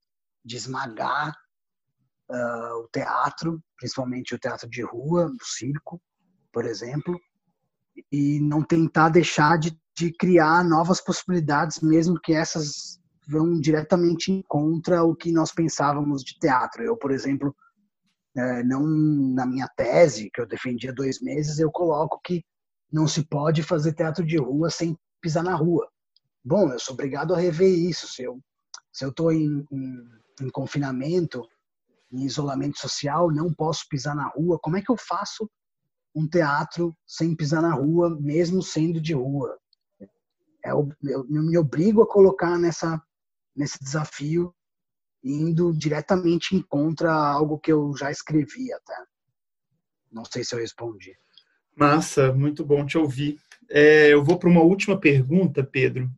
de 0.43 0.55
esmagar 0.55 1.33
uh, 2.29 2.83
o 2.83 2.87
teatro, 2.91 3.61
principalmente 3.77 4.33
o 4.33 4.39
teatro 4.39 4.69
de 4.69 4.81
rua, 4.83 5.27
o 5.27 5.45
circo, 5.45 6.01
por 6.51 6.65
exemplo, 6.65 7.19
e 8.11 8.39
não 8.39 8.63
tentar 8.63 9.09
deixar 9.09 9.57
de, 9.57 9.77
de 9.95 10.11
criar 10.13 10.63
novas 10.63 11.01
possibilidades, 11.01 11.79
mesmo 11.81 12.19
que 12.19 12.33
essas 12.33 12.99
vão 13.27 13.59
diretamente 13.59 14.43
contra 14.47 15.03
o 15.03 15.15
que 15.15 15.31
nós 15.31 15.51
pensávamos 15.51 16.23
de 16.23 16.39
teatro. 16.39 16.81
Eu, 16.81 16.95
por 16.95 17.11
exemplo, 17.11 17.53
não 18.63 18.85
na 18.85 19.45
minha 19.45 19.67
tese 19.75 20.29
que 20.31 20.41
eu 20.41 20.47
defendi 20.47 20.89
há 20.89 20.91
dois 20.91 21.21
meses, 21.21 21.59
eu 21.59 21.71
coloco 21.71 22.19
que 22.23 22.43
não 22.91 23.07
se 23.07 23.25
pode 23.25 23.63
fazer 23.63 23.93
teatro 23.93 24.25
de 24.25 24.37
rua 24.37 24.69
sem 24.69 24.97
pisar 25.21 25.43
na 25.43 25.55
rua. 25.55 25.87
Bom, 26.43 26.71
eu 26.71 26.79
sou 26.79 26.93
obrigado 26.93 27.33
a 27.33 27.37
rever 27.37 27.69
isso. 27.69 28.07
Se 28.07 28.23
eu 28.23 28.39
se 28.97 29.05
eu 29.05 29.09
estou 29.09 29.31
em, 29.31 29.63
em, 29.71 30.09
em 30.41 30.49
confinamento, 30.49 31.47
em 32.11 32.25
isolamento 32.25 32.79
social, 32.79 33.31
não 33.31 33.53
posso 33.53 33.87
pisar 33.87 34.15
na 34.15 34.27
rua. 34.29 34.57
Como 34.59 34.75
é 34.75 34.81
que 34.81 34.91
eu 34.91 34.97
faço 34.97 35.47
um 36.15 36.27
teatro 36.27 36.97
sem 37.05 37.35
pisar 37.35 37.61
na 37.61 37.73
rua, 37.75 38.17
mesmo 38.19 38.63
sendo 38.63 38.99
de 38.99 39.13
rua? 39.13 39.55
É, 40.65 40.71
eu, 40.71 40.89
eu 41.03 41.23
me 41.25 41.57
obrigo 41.59 42.01
a 42.01 42.07
colocar 42.07 42.57
nessa 42.57 42.99
nesse 43.55 43.77
desafio, 43.83 44.53
indo 45.27 45.73
diretamente 45.73 46.55
em 46.55 46.61
contra 46.61 47.13
algo 47.13 47.59
que 47.59 47.71
eu 47.71 47.93
já 47.97 48.09
escrevi 48.09 48.71
até. 48.73 48.95
Não 50.11 50.23
sei 50.25 50.43
se 50.43 50.55
eu 50.55 50.59
respondi. 50.59 51.13
Massa, 51.75 52.33
muito 52.33 52.65
bom 52.65 52.85
te 52.85 52.97
ouvir. 52.97 53.37
É, 53.69 54.07
eu 54.11 54.23
vou 54.23 54.39
para 54.39 54.49
uma 54.49 54.61
última 54.61 54.99
pergunta, 54.99 55.63
Pedro, 55.63 56.09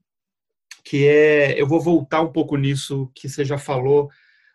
que 0.84 1.08
é, 1.08 1.60
eu 1.60 1.67
vou 1.67 1.82
voltar 1.82 2.22
um 2.22 2.32
pouco 2.32 2.56
nisso 2.56 3.12
que 3.13 3.28
você 3.28 3.43
já 3.43 3.58
falou 3.58 4.10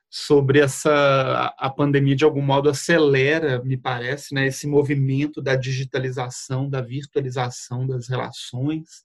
sobre 0.09 0.61
essa 0.61 1.53
a 1.59 1.69
pandemia 1.69 2.15
de 2.15 2.25
algum 2.25 2.41
modo 2.41 2.69
acelera, 2.69 3.61
me 3.65 3.77
parece, 3.77 4.33
né, 4.33 4.47
esse 4.47 4.65
movimento 4.65 5.43
da 5.43 5.57
digitalização, 5.57 6.71
da 6.71 6.81
virtualização 6.81 7.85
das 7.85 8.09
relações. 8.09 9.03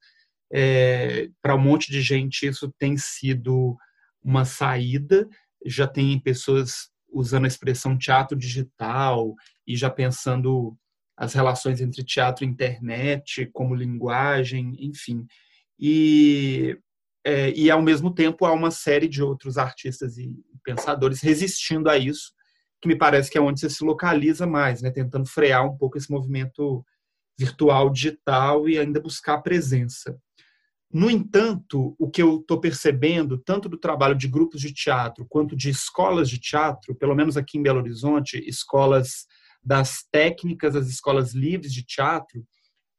É, 0.52 1.30
para 1.42 1.56
um 1.56 1.60
monte 1.60 1.92
de 1.92 2.02
gente 2.02 2.48
isso 2.48 2.72
tem 2.78 2.96
sido 2.96 3.76
uma 4.24 4.46
saída. 4.46 5.28
Já 5.66 5.88
tem 5.88 6.20
pessoas 6.20 6.90
usando 7.12 7.46
a 7.46 7.48
expressão 7.48 7.98
teatro 7.98 8.38
digital 8.38 9.34
e 9.66 9.76
já 9.76 9.90
pensando 9.90 10.78
as 11.18 11.34
relações 11.34 11.82
entre 11.82 12.04
teatro 12.04 12.46
e 12.46 12.48
internet 12.48 13.50
como 13.52 13.76
linguagem, 13.76 14.76
enfim. 14.80 15.26
E, 15.78 16.78
é, 17.26 17.52
e 17.52 17.70
ao 17.70 17.82
mesmo 17.82 18.14
tempo 18.14 18.46
há 18.46 18.54
uma 18.54 18.72
série 18.72 19.08
de 19.08 19.22
outros 19.22 19.58
artistas 19.58 20.18
e 20.18 20.34
pensadores 20.64 21.22
resistindo 21.22 21.90
a 21.90 21.98
isso, 21.98 22.32
que 22.82 22.88
me 22.88 22.96
parece 22.96 23.30
que 23.30 23.38
é 23.38 23.42
onde 23.42 23.60
você 23.60 23.70
se 23.70 23.84
localiza 23.84 24.48
mais, 24.48 24.82
né? 24.82 24.92
tentando 24.92 25.28
frear 25.28 25.66
um 25.66 25.76
pouco 25.76 25.98
esse 25.98 26.10
movimento 26.10 26.86
virtual, 27.38 27.90
digital 27.90 28.68
e 28.70 28.78
ainda 28.78 29.02
buscar 29.02 29.36
a 29.36 29.42
presença. 29.42 30.18
No 30.92 31.10
entanto, 31.10 31.96
o 32.00 32.10
que 32.10 32.22
eu 32.22 32.40
estou 32.40 32.60
percebendo, 32.60 33.38
tanto 33.38 33.70
do 33.70 33.78
trabalho 33.78 34.16
de 34.16 34.28
grupos 34.28 34.60
de 34.60 34.74
teatro 34.74 35.26
quanto 35.30 35.56
de 35.56 35.70
escolas 35.70 36.28
de 36.30 36.40
teatro, 36.40 36.96
pelo 36.96 37.16
menos 37.16 37.38
aqui 37.38 37.60
em 37.60 37.62
Belo 37.62 37.80
Horizonte, 37.80 38.44
escolas 38.48 39.28
das 39.64 40.04
técnicas 40.12 40.74
das 40.74 40.88
escolas 40.88 41.34
livres 41.34 41.72
de 41.74 41.86
teatro 41.86 42.44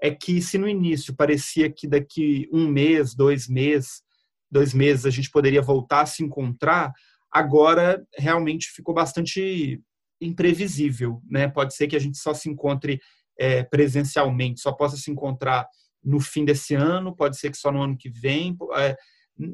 é 0.00 0.11
que 0.11 0.40
se 0.40 0.57
no 0.57 0.68
início 0.68 1.14
parecia 1.14 1.70
que 1.70 1.87
daqui 1.87 2.48
um 2.53 2.66
mês, 2.68 3.14
dois 3.14 3.48
meses, 3.48 4.03
dois 4.50 4.72
meses 4.72 5.05
a 5.05 5.11
gente 5.11 5.31
poderia 5.31 5.61
voltar 5.61 6.03
a 6.03 6.07
se 6.07 6.22
encontrar, 6.22 6.92
agora 7.31 8.03
realmente 8.16 8.70
ficou 8.70 8.94
bastante 8.94 9.81
imprevisível, 10.20 11.20
né? 11.29 11.48
Pode 11.48 11.74
ser 11.74 11.87
que 11.87 11.96
a 11.96 12.00
gente 12.00 12.18
só 12.18 12.33
se 12.33 12.48
encontre 12.48 13.00
é, 13.38 13.62
presencialmente, 13.62 14.61
só 14.61 14.72
possa 14.72 14.96
se 14.96 15.11
encontrar 15.11 15.66
no 16.03 16.21
fim 16.21 16.45
desse 16.45 16.75
ano, 16.75 17.15
pode 17.15 17.39
ser 17.39 17.51
que 17.51 17.59
só 17.59 17.71
no 17.71 17.83
ano 17.83 17.97
que 17.97 18.09
vem, 18.09 18.57
é, 18.77 18.97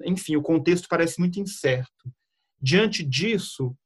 enfim, 0.05 0.37
o 0.37 0.43
contexto 0.43 0.89
parece 0.89 1.19
muito 1.19 1.41
incerto. 1.41 2.13
Diante 2.61 3.03
disso, 3.03 3.77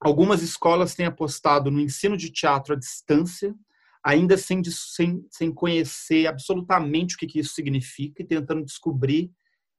Algumas 0.00 0.42
escolas 0.42 0.94
têm 0.94 1.04
apostado 1.04 1.70
no 1.70 1.78
ensino 1.78 2.16
de 2.16 2.30
teatro 2.30 2.72
à 2.72 2.76
distância, 2.76 3.54
ainda 4.02 4.38
sem, 4.38 4.62
sem, 4.64 5.26
sem 5.30 5.52
conhecer 5.52 6.26
absolutamente 6.26 7.14
o 7.14 7.18
que, 7.18 7.26
que 7.26 7.38
isso 7.38 7.52
significa 7.52 8.22
e 8.22 8.26
tentando 8.26 8.64
descobrir 8.64 9.30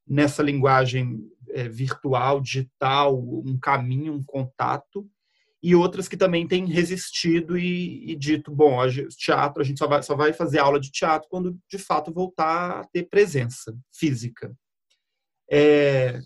nessa 0.08 0.44
linguagem 0.44 1.28
é, 1.50 1.68
virtual, 1.68 2.40
digital, 2.40 3.20
um 3.20 3.58
caminho, 3.60 4.14
um 4.14 4.24
contato, 4.24 5.10
e 5.64 5.76
outras 5.76 6.08
que 6.08 6.18
também 6.18 6.48
têm 6.48 6.66
resistido 6.66 7.58
e, 7.58 8.12
e 8.12 8.16
dito, 8.16 8.52
bom, 8.52 8.82
a 8.82 8.88
teatro, 9.16 9.62
a 9.62 9.66
gente 9.66 9.78
só 9.78 9.88
vai, 9.88 10.02
só 10.02 10.16
vai 10.16 10.34
fazer 10.34 10.60
aula 10.60 10.80
de 10.80 10.92
teatro 10.92 11.30
quando 11.30 11.60
de 11.70 11.78
fato 11.78 12.12
voltar 12.12 12.80
a 12.80 12.88
ter 12.88 13.04
presença 13.04 13.78
física. 13.94 14.56
É, 15.52 16.20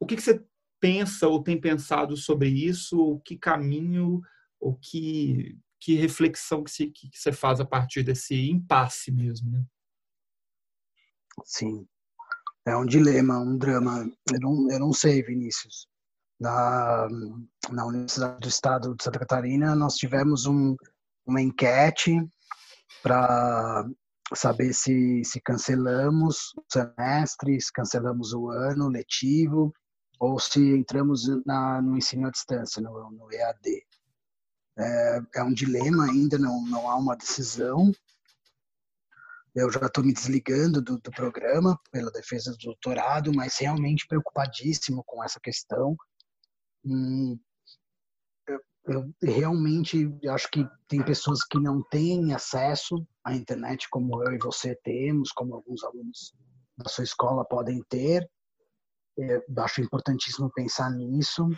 o 0.00 0.06
que, 0.06 0.16
que 0.16 0.22
você 0.22 0.42
pensa 0.80 1.28
ou 1.28 1.42
tem 1.42 1.60
pensado 1.60 2.16
sobre 2.16 2.48
isso? 2.48 2.98
Ou 2.98 3.20
que 3.20 3.36
caminho, 3.36 4.22
ou 4.58 4.76
que, 4.76 5.58
que 5.78 5.94
reflexão 5.96 6.64
que 6.64 6.70
você, 6.70 6.86
que 6.86 7.10
você 7.12 7.32
faz 7.32 7.60
a 7.60 7.66
partir 7.66 8.02
desse 8.02 8.48
impasse 8.48 9.12
mesmo? 9.12 9.50
Né? 9.50 9.64
Sim, 11.44 11.86
é 12.66 12.74
um 12.74 12.86
dilema, 12.86 13.38
um 13.38 13.58
drama. 13.58 14.10
Eu 14.32 14.40
não, 14.40 14.70
eu 14.70 14.78
não 14.78 14.92
sei, 14.92 15.22
Vinícius. 15.22 15.86
Na, 16.40 17.08
na 17.70 17.86
Universidade 17.86 18.40
do 18.40 18.48
Estado 18.48 18.94
de 18.94 19.04
Santa 19.04 19.20
Catarina, 19.20 19.74
nós 19.74 19.94
tivemos 19.94 20.46
um, 20.46 20.76
uma 21.26 21.40
enquete 21.40 22.18
para 23.02 23.84
saber 24.34 24.72
se, 24.72 25.22
se 25.24 25.40
cancelamos 25.40 26.52
semestres, 26.70 27.70
cancelamos 27.70 28.32
o 28.32 28.50
ano 28.50 28.88
letivo 28.88 29.72
ou 30.18 30.38
se 30.38 30.60
entramos 30.60 31.26
na, 31.44 31.82
no 31.82 31.96
ensino 31.96 32.26
à 32.26 32.30
distância, 32.30 32.80
no, 32.80 33.10
no 33.10 33.32
EAD. 33.32 33.84
É, 34.76 35.20
é, 35.36 35.42
um 35.42 35.52
dilema 35.52 36.04
ainda, 36.04 36.38
não, 36.38 36.64
não 36.66 36.88
há 36.88 36.96
uma 36.96 37.16
decisão. 37.16 37.92
Eu 39.54 39.70
já 39.70 39.86
estou 39.86 40.02
me 40.02 40.12
desligando 40.12 40.82
do, 40.82 40.98
do, 40.98 41.10
programa 41.12 41.78
pela 41.92 42.10
defesa 42.10 42.50
do 42.52 42.58
doutorado, 42.58 43.32
mas 43.32 43.56
realmente 43.58 44.06
preocupadíssimo 44.08 45.04
com 45.06 45.22
essa 45.22 45.38
questão. 45.38 45.96
Eu, 46.86 48.60
eu 48.86 49.14
realmente 49.22 50.06
acho 50.28 50.50
que 50.50 50.66
tem 50.88 51.02
pessoas 51.04 51.42
que 51.44 51.58
não 51.58 51.82
têm 51.82 52.34
acesso 52.34 53.06
à 53.24 53.34
internet 53.34 53.88
como 53.90 54.22
eu 54.22 54.34
e 54.34 54.38
você 54.38 54.74
temos, 54.82 55.32
como 55.32 55.54
alguns 55.54 55.82
alunos 55.84 56.34
da 56.76 56.88
sua 56.88 57.04
escola 57.04 57.44
podem 57.44 57.82
ter, 57.88 58.28
é, 59.18 59.42
acho 59.58 59.80
importantíssimo 59.80 60.50
pensar 60.52 60.90
nisso. 60.90 61.48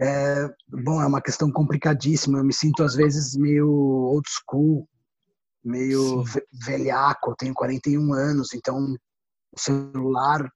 É, 0.00 0.48
bom, 0.66 1.00
é 1.00 1.06
uma 1.06 1.20
questão 1.20 1.52
complicadíssima. 1.52 2.38
Eu 2.38 2.44
me 2.44 2.54
sinto 2.54 2.82
às 2.82 2.94
vezes 2.94 3.36
meio 3.36 3.68
old 3.68 4.26
school 4.28 4.88
meio 5.64 6.24
Sim. 6.26 6.40
velhaco, 6.64 7.30
eu 7.30 7.36
tenho 7.36 7.54
41 7.54 8.12
anos, 8.14 8.54
então 8.54 8.94
o 9.52 9.60
celular 9.60 10.50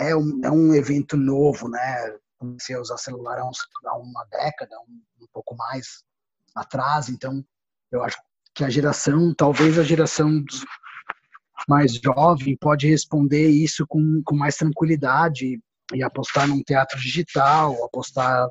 é 0.00 0.16
um, 0.16 0.40
é 0.42 0.50
um 0.50 0.74
evento 0.74 1.16
novo, 1.16 1.68
né? 1.68 2.16
Comecei 2.38 2.74
a 2.74 2.80
usar 2.80 2.96
celular 2.96 3.38
há, 3.38 3.48
uns, 3.48 3.58
há 3.84 3.96
uma 3.98 4.24
década, 4.30 4.74
um, 4.88 5.24
um 5.24 5.26
pouco 5.32 5.54
mais 5.56 6.02
atrás, 6.54 7.08
então 7.08 7.44
eu 7.92 8.02
acho 8.02 8.16
que 8.54 8.64
a 8.64 8.70
geração, 8.70 9.34
talvez 9.34 9.78
a 9.78 9.82
geração 9.82 10.42
mais 11.68 11.94
jovem 11.94 12.56
pode 12.56 12.88
responder 12.88 13.48
isso 13.48 13.86
com, 13.86 14.22
com 14.24 14.34
mais 14.34 14.56
tranquilidade 14.56 15.60
e 15.92 16.02
apostar 16.02 16.48
num 16.48 16.62
teatro 16.62 16.98
digital, 16.98 17.84
apostar 17.84 18.48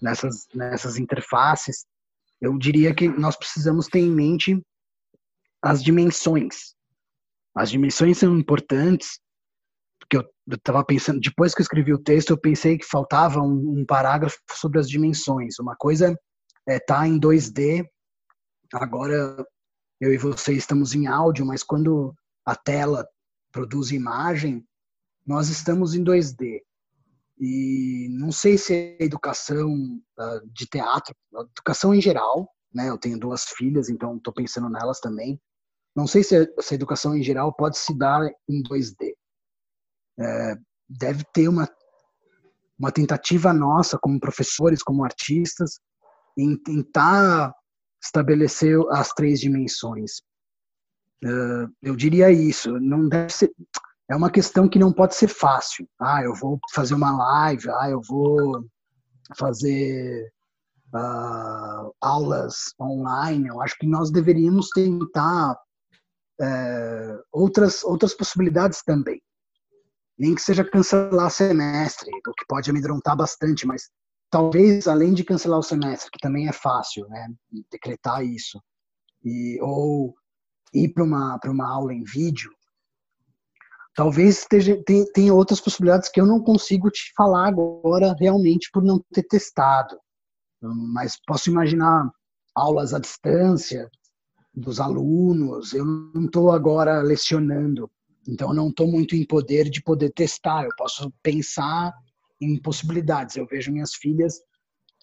nessas, 0.00 0.46
nessas 0.54 0.96
interfaces. 0.96 1.84
Eu 2.40 2.56
diria 2.58 2.94
que 2.94 3.08
nós 3.08 3.36
precisamos 3.36 3.86
ter 3.88 4.00
em 4.00 4.10
mente 4.10 4.62
as 5.60 5.82
dimensões. 5.82 6.74
As 7.54 7.70
dimensões 7.70 8.18
são 8.18 8.36
importantes, 8.38 9.20
porque 10.12 10.16
eu 10.16 10.56
estava 10.56 10.84
pensando, 10.84 11.20
depois 11.20 11.54
que 11.54 11.60
eu 11.60 11.64
escrevi 11.64 11.92
o 11.92 12.02
texto, 12.02 12.30
eu 12.30 12.38
pensei 12.38 12.76
que 12.76 12.84
faltava 12.84 13.40
um, 13.40 13.80
um 13.80 13.86
parágrafo 13.86 14.38
sobre 14.52 14.78
as 14.78 14.88
dimensões. 14.88 15.58
Uma 15.58 15.74
coisa 15.74 16.14
é 16.68 16.78
tá 16.78 17.06
em 17.08 17.18
2D, 17.18 17.84
agora 18.74 19.44
eu 20.00 20.12
e 20.12 20.18
você 20.18 20.52
estamos 20.52 20.94
em 20.94 21.06
áudio, 21.06 21.46
mas 21.46 21.62
quando 21.62 22.14
a 22.44 22.54
tela 22.54 23.06
produz 23.50 23.90
imagem, 23.90 24.64
nós 25.26 25.48
estamos 25.48 25.94
em 25.94 26.04
2D. 26.04 26.60
E 27.38 28.08
não 28.10 28.30
sei 28.30 28.58
se 28.58 28.96
a 29.00 29.04
educação 29.04 29.72
uh, 29.72 30.46
de 30.52 30.66
teatro, 30.66 31.14
a 31.34 31.40
educação 31.40 31.94
em 31.94 32.00
geral, 32.00 32.48
né? 32.72 32.88
Eu 32.88 32.98
tenho 32.98 33.18
duas 33.18 33.44
filhas, 33.44 33.88
então 33.88 34.16
estou 34.16 34.32
pensando 34.32 34.68
nelas 34.68 35.00
também. 35.00 35.40
Não 35.94 36.06
sei 36.06 36.22
se 36.22 36.50
essa 36.58 36.74
educação 36.74 37.16
em 37.16 37.22
geral 37.22 37.52
pode 37.54 37.78
se 37.78 37.96
dar 37.96 38.22
em 38.48 38.62
2D. 38.62 39.11
É, 40.22 40.56
deve 40.88 41.24
ter 41.32 41.48
uma, 41.48 41.68
uma 42.78 42.92
tentativa 42.92 43.52
nossa, 43.52 43.98
como 43.98 44.20
professores, 44.20 44.82
como 44.82 45.04
artistas, 45.04 45.78
em 46.38 46.56
tentar 46.56 47.52
estabelecer 48.02 48.78
as 48.90 49.12
três 49.12 49.40
dimensões. 49.40 50.20
Uh, 51.24 51.70
eu 51.80 51.94
diria 51.94 52.30
isso. 52.30 52.78
Não 52.80 53.08
deve 53.08 53.32
ser. 53.32 53.52
É 54.10 54.16
uma 54.16 54.30
questão 54.30 54.68
que 54.68 54.78
não 54.78 54.92
pode 54.92 55.14
ser 55.14 55.28
fácil. 55.28 55.88
Ah, 56.00 56.22
eu 56.22 56.34
vou 56.34 56.58
fazer 56.74 56.94
uma 56.94 57.16
live. 57.16 57.70
Ah, 57.70 57.88
eu 57.88 58.00
vou 58.06 58.64
fazer 59.36 60.28
uh, 60.94 61.94
aulas 62.00 62.74
online. 62.80 63.48
Eu 63.48 63.60
acho 63.60 63.78
que 63.78 63.86
nós 63.86 64.10
deveríamos 64.10 64.68
tentar 64.70 65.56
uh, 66.40 67.22
outras 67.32 67.84
outras 67.84 68.14
possibilidades 68.14 68.82
também. 68.82 69.22
Nem 70.18 70.34
que 70.34 70.42
seja 70.42 70.64
cancelar 70.64 71.30
semestre, 71.30 72.10
o 72.26 72.34
que 72.34 72.44
pode 72.46 72.70
amedrontar 72.70 73.16
bastante, 73.16 73.66
mas 73.66 73.90
talvez 74.30 74.86
além 74.86 75.12
de 75.12 75.24
cancelar 75.24 75.58
o 75.58 75.62
semestre, 75.62 76.10
que 76.10 76.18
também 76.20 76.48
é 76.48 76.52
fácil, 76.52 77.06
né, 77.08 77.28
decretar 77.70 78.24
isso, 78.24 78.60
e 79.24 79.58
ou 79.60 80.14
ir 80.72 80.92
para 80.92 81.04
uma, 81.04 81.38
uma 81.44 81.68
aula 81.68 81.92
em 81.92 82.02
vídeo, 82.02 82.50
talvez 83.94 84.38
esteja, 84.38 84.80
tem, 84.84 85.04
tenha 85.12 85.34
outras 85.34 85.60
possibilidades 85.60 86.08
que 86.08 86.20
eu 86.20 86.26
não 86.26 86.40
consigo 86.40 86.90
te 86.90 87.12
falar 87.16 87.48
agora 87.48 88.14
realmente 88.18 88.70
por 88.72 88.82
não 88.82 89.02
ter 89.12 89.22
testado. 89.24 89.98
Mas 90.60 91.18
posso 91.26 91.50
imaginar 91.50 92.08
aulas 92.54 92.94
à 92.94 92.98
distância 92.98 93.90
dos 94.54 94.80
alunos. 94.80 95.72
Eu 95.72 95.84
não 95.84 96.24
estou 96.24 96.52
agora 96.52 97.02
lecionando, 97.02 97.90
então 98.28 98.50
eu 98.50 98.54
não 98.54 98.68
estou 98.68 98.86
muito 98.86 99.16
em 99.16 99.26
poder 99.26 99.68
de 99.68 99.82
poder 99.82 100.10
testar. 100.10 100.64
Eu 100.64 100.70
posso 100.76 101.12
pensar 101.22 101.92
em 102.40 102.60
possibilidades. 102.60 103.36
Eu 103.36 103.46
vejo 103.46 103.72
minhas 103.72 103.94
filhas, 103.94 104.40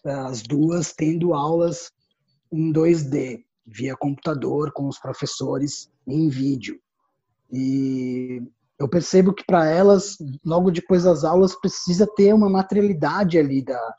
as 0.06 0.42
duas, 0.42 0.94
tendo 0.94 1.34
aulas 1.34 1.92
em 2.52 2.72
2D 2.72 3.44
via 3.66 3.96
computador 3.96 4.72
com 4.74 4.88
os 4.88 5.00
professores 5.00 5.90
em 6.08 6.28
vídeo. 6.30 6.80
E 7.52 8.42
eu 8.80 8.88
percebo 8.88 9.34
que 9.34 9.44
para 9.46 9.70
elas, 9.70 10.18
logo 10.44 10.72
depois 10.72 11.04
das 11.04 11.24
aulas, 11.24 11.56
precisa 11.60 12.08
ter 12.16 12.34
uma 12.34 12.50
materialidade 12.50 13.38
ali 13.38 13.64
da, 13.64 13.96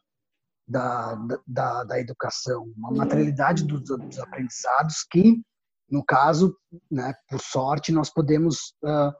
da, 0.66 1.14
da, 1.46 1.85
da 1.85 2.00
educação, 2.00 2.72
uma 2.76 2.90
materialidade 2.90 3.64
dos, 3.64 3.83
dos, 3.83 4.18
aprendizados 4.18 5.04
que, 5.11 5.42
no 5.90 6.05
caso, 6.05 6.57
né, 6.90 7.12
por 7.29 7.40
sorte, 7.40 7.92
nós 7.92 8.11
podemos 8.11 8.74
uh, 8.83 9.11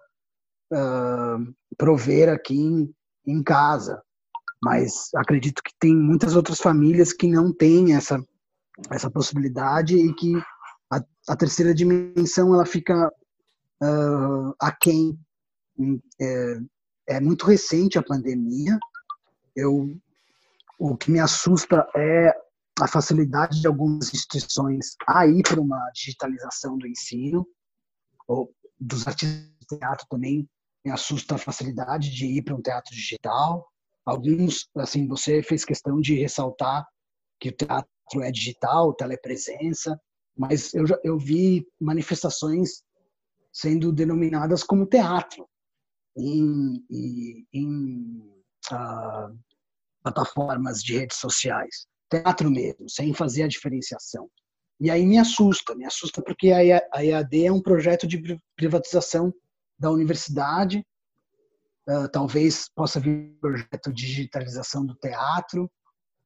uh, 0.73 1.55
prover 1.77 2.29
aqui 2.29 2.55
em, 2.55 2.95
em 3.27 3.43
casa. 3.43 4.01
Mas 4.63 5.09
acredito 5.17 5.63
que 5.63 5.73
tem 5.81 5.97
muitas 5.97 6.37
outras 6.37 6.61
famílias 6.61 7.13
que 7.13 7.27
não 7.27 7.53
têm 7.53 7.95
essa 7.95 8.23
essa 8.91 9.11
possibilidade 9.11 9.97
e 9.97 10.15
que 10.15 10.35
a, 10.91 11.03
a 11.29 11.37
terceira 11.37 11.75
dimensão 11.75 12.55
ela 12.55 12.65
fica 12.65 13.09
uh, 13.83 14.55
aquém. 14.59 15.19
É, 16.21 16.57
é 17.09 17.21
muito 17.21 17.47
recente 17.47 17.99
a 17.99 18.03
pandemia. 18.03 18.79
Eu, 19.57 19.97
o 20.79 20.97
que 20.97 21.11
me 21.11 21.19
assusta 21.19 21.87
é 21.97 22.33
a 22.81 22.89
facilidade 22.89 23.61
de 23.61 23.67
algumas 23.67 24.13
instituições 24.13 24.97
a 25.07 25.27
ir 25.27 25.43
para 25.43 25.61
uma 25.61 25.91
digitalização 25.95 26.79
do 26.79 26.87
ensino, 26.87 27.47
ou 28.27 28.55
dos 28.79 29.07
artistas 29.07 29.51
de 29.61 29.79
teatro 29.79 30.07
também 30.09 30.49
me 30.85 30.91
assusta 30.91 31.35
a 31.35 31.39
facilidade 31.39 32.11
de 32.11 32.27
ir 32.27 32.43
para 32.43 32.55
um 32.55 32.63
teatro 32.63 32.95
digital. 32.95 33.67
Alguns, 34.05 34.69
assim, 34.77 35.07
você 35.07 35.43
fez 35.43 35.65
questão 35.65 36.01
de 36.01 36.15
ressaltar 36.15 36.87
que 37.39 37.51
o 37.51 37.53
teatro 37.53 37.87
é 38.23 38.31
digital, 38.31 38.95
telepresença, 38.95 40.01
mas 40.37 40.73
eu, 40.73 40.87
já, 40.87 40.99
eu 41.05 41.19
vi 41.19 41.67
manifestações 41.79 42.83
sendo 43.53 43.93
denominadas 43.93 44.63
como 44.63 44.87
teatro 44.87 45.47
em, 46.17 46.85
em, 46.91 47.47
em 47.53 48.21
uh, 48.73 49.39
plataformas 50.03 50.83
de 50.83 50.99
redes 50.99 51.19
sociais. 51.19 51.87
Teatro 52.11 52.51
mesmo, 52.51 52.89
sem 52.89 53.15
fazer 53.15 53.45
a 53.45 53.49
diferenciação. 53.49 54.29
E 54.81 54.91
aí 54.91 55.05
me 55.07 55.19
assusta, 55.19 55.75
me 55.75 55.85
assusta 55.85 56.23
porque 56.23 56.51
a 56.51 57.05
EAD 57.05 57.47
é 57.47 57.53
um 57.53 57.61
projeto 57.61 58.07
de 58.07 58.41
privatização 58.57 59.33
da 59.79 59.91
universidade, 59.91 60.85
uh, 61.89 62.09
talvez 62.11 62.69
possa 62.75 62.99
vir 62.99 63.11
um 63.11 63.39
projeto 63.41 63.93
de 63.93 64.07
digitalização 64.07 64.85
do 64.85 64.95
teatro, 64.95 65.71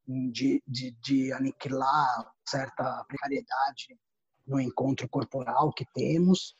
de, 0.07 0.63
de, 0.67 0.97
de 1.03 1.33
aniquilar 1.33 2.33
certa 2.47 3.05
precariedade 3.09 3.99
no 4.47 4.61
encontro 4.61 5.09
corporal 5.09 5.73
que 5.73 5.85
temos. 5.95 6.55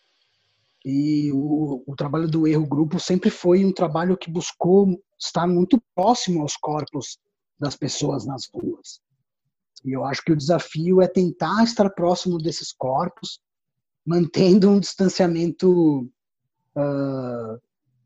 E 0.85 1.31
o, 1.33 1.83
o, 1.87 1.97
trabalho 1.97 2.29
do 2.29 2.47
erro 2.47 2.67
grupo 2.67 3.01
sempre 3.01 3.31
foi 3.31 3.65
um 3.65 3.73
trabalho 3.73 4.17
que 4.17 4.31
buscou 4.31 5.01
estar 5.19 5.47
muito 5.47 5.83
próximo 5.95 6.43
aos 6.43 6.57
corpos 6.57 7.19
das 7.59 7.77
pessoas 7.77 8.27
nas 8.27 8.47
ruas. 8.53 9.01
E 9.85 9.93
eu 9.93 10.05
acho 10.05 10.23
que 10.25 10.33
o 10.33 10.37
desafio 10.37 11.03
é 11.03 11.07
tentar 11.07 11.63
estar 11.63 11.91
próximo 11.91 12.39
desses 12.39 12.73
corpos, 12.73 13.41
mantendo 14.05 14.71
um 14.71 14.81
distanciamento 14.81 16.01
uh, 16.77 17.61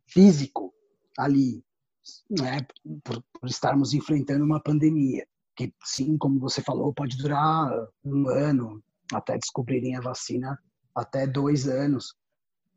físico 0.07 0.75
ali, 1.17 1.63
né, 2.31 2.67
por, 3.05 3.23
por, 3.33 3.49
estarmos 3.49 3.93
enfrentando 3.93 4.45
uma 4.45 4.61
pandemia, 4.61 5.27
que 5.57 5.73
sim, 5.85 6.17
como 6.17 6.41
você 6.41 6.63
falou, 6.63 6.93
pode 6.93 7.17
durar 7.17 7.71
um 8.05 8.29
ano, 8.29 8.83
até 9.13 9.37
descobrirem 9.37 9.97
a 9.97 10.01
vacina, 10.01 10.59
até 10.95 11.27
dois 11.27 11.69
anos. 11.69 12.15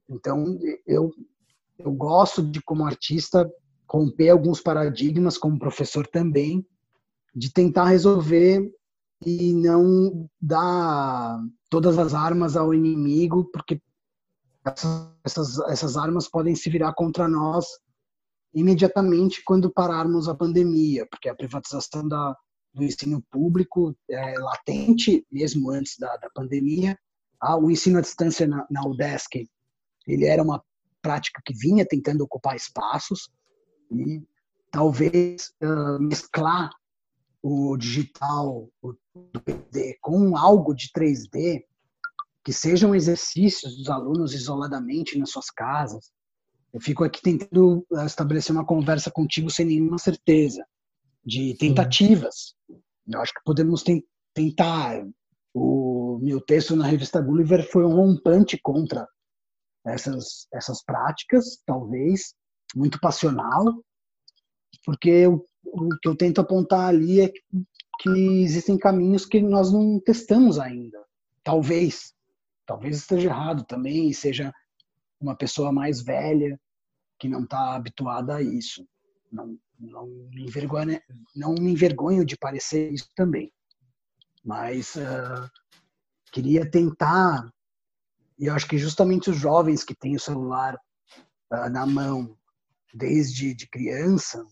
Então, 0.09 0.59
eu, 0.85 1.11
eu 1.79 1.91
gosto 1.91 2.43
de, 2.43 2.61
como 2.61 2.85
artista, 2.85 3.49
romper 3.89 4.29
alguns 4.29 4.61
paradigmas, 4.61 5.37
como 5.37 5.59
professor 5.59 6.07
também, 6.07 6.65
de 7.35 7.51
tentar 7.51 7.85
resolver 7.85 8.69
e 9.25 9.53
não 9.53 10.29
dar 10.41 11.39
todas 11.69 11.97
as 11.97 12.13
armas 12.13 12.57
ao 12.57 12.73
inimigo, 12.73 13.45
porque 13.51 13.81
essas, 14.65 15.09
essas, 15.23 15.59
essas 15.69 15.97
armas 15.97 16.27
podem 16.27 16.55
se 16.55 16.69
virar 16.69 16.93
contra 16.93 17.27
nós 17.27 17.65
imediatamente 18.53 19.43
quando 19.43 19.71
pararmos 19.71 20.27
a 20.27 20.35
pandemia, 20.35 21.07
porque 21.09 21.29
a 21.29 21.35
privatização 21.35 22.07
da, 22.07 22.35
do 22.73 22.83
ensino 22.83 23.21
público 23.31 23.95
é 24.09 24.37
latente, 24.39 25.25
mesmo 25.31 25.71
antes 25.71 25.97
da, 25.97 26.15
da 26.17 26.29
pandemia. 26.33 26.97
Ah, 27.39 27.57
o 27.57 27.71
ensino 27.71 27.97
à 27.97 28.01
distância 28.01 28.45
na, 28.47 28.65
na 28.69 28.85
UDESC, 28.85 29.47
ele 30.07 30.25
era 30.25 30.43
uma 30.43 30.63
prática 31.01 31.41
que 31.45 31.53
vinha 31.53 31.85
tentando 31.85 32.21
ocupar 32.21 32.55
espaços 32.55 33.29
e 33.91 34.21
talvez 34.69 35.51
uh, 35.63 35.99
mesclar 35.99 36.69
o 37.41 37.75
digital, 37.75 38.69
o 38.81 38.93
2D, 39.15 39.97
com 40.01 40.37
algo 40.37 40.73
de 40.73 40.89
3D, 40.91 41.63
que 42.43 42.53
sejam 42.53 42.95
exercícios 42.95 43.77
dos 43.77 43.89
alunos 43.89 44.33
isoladamente 44.33 45.17
nas 45.17 45.29
suas 45.29 45.49
casas. 45.49 46.11
Eu 46.73 46.79
fico 46.79 47.03
aqui 47.03 47.21
tentando 47.21 47.85
eh, 47.93 48.05
estabelecer 48.05 48.55
uma 48.55 48.65
conversa 48.65 49.11
contigo 49.11 49.49
sem 49.49 49.65
nenhuma 49.65 49.97
certeza, 49.97 50.65
de 51.23 51.55
tentativas. 51.57 52.55
Eu 53.07 53.21
acho 53.21 53.33
que 53.33 53.43
podemos 53.43 53.83
tentar. 54.33 55.05
O 55.53 56.17
meu 56.21 56.39
texto 56.39 56.75
na 56.77 56.87
revista 56.87 57.21
Gulliver 57.21 57.69
foi 57.69 57.83
um 57.83 57.93
rompante 57.93 58.57
contra 58.61 59.05
essas, 59.85 60.47
essas 60.53 60.81
práticas, 60.83 61.61
talvez, 61.65 62.33
muito 62.73 62.99
passional, 63.01 63.65
porque 64.85 65.27
o, 65.27 65.43
o 65.65 65.89
que 66.01 66.07
eu 66.07 66.15
tento 66.15 66.39
apontar 66.39 66.87
ali 66.87 67.19
é 67.19 67.31
que, 68.01 68.09
existem 68.43 68.79
caminhos 68.79 69.27
que 69.27 69.39
nós 69.39 69.71
não 69.71 69.99
testamos 69.99 70.57
ainda. 70.57 70.99
Talvez, 71.43 72.15
talvez 72.65 72.97
esteja 72.97 73.29
errado 73.29 73.63
também 73.63 74.09
e 74.09 74.13
seja 74.13 74.51
uma 75.19 75.35
pessoa 75.35 75.71
mais 75.71 76.01
velha 76.01 76.59
que 77.19 77.29
não 77.29 77.43
está 77.43 77.75
habituada 77.75 78.37
a 78.37 78.41
isso. 78.41 78.87
Não, 79.31 79.55
não, 79.79 80.07
me 80.07 80.45
envergonho, 80.47 80.99
não 81.35 81.53
me 81.53 81.71
envergonho 81.71 82.25
de 82.25 82.35
parecer 82.35 82.91
isso 82.91 83.07
também. 83.15 83.53
Mas 84.43 84.95
uh, 84.95 85.47
queria 86.31 86.69
tentar, 86.69 87.47
e 88.39 88.47
eu 88.47 88.55
acho 88.55 88.67
que 88.67 88.79
justamente 88.79 89.29
os 89.29 89.37
jovens 89.37 89.83
que 89.83 89.93
têm 89.93 90.15
o 90.15 90.19
celular 90.19 90.75
uh, 91.53 91.69
na 91.69 91.85
mão 91.85 92.35
desde 92.91 93.53
de 93.53 93.69
criança 93.69 94.43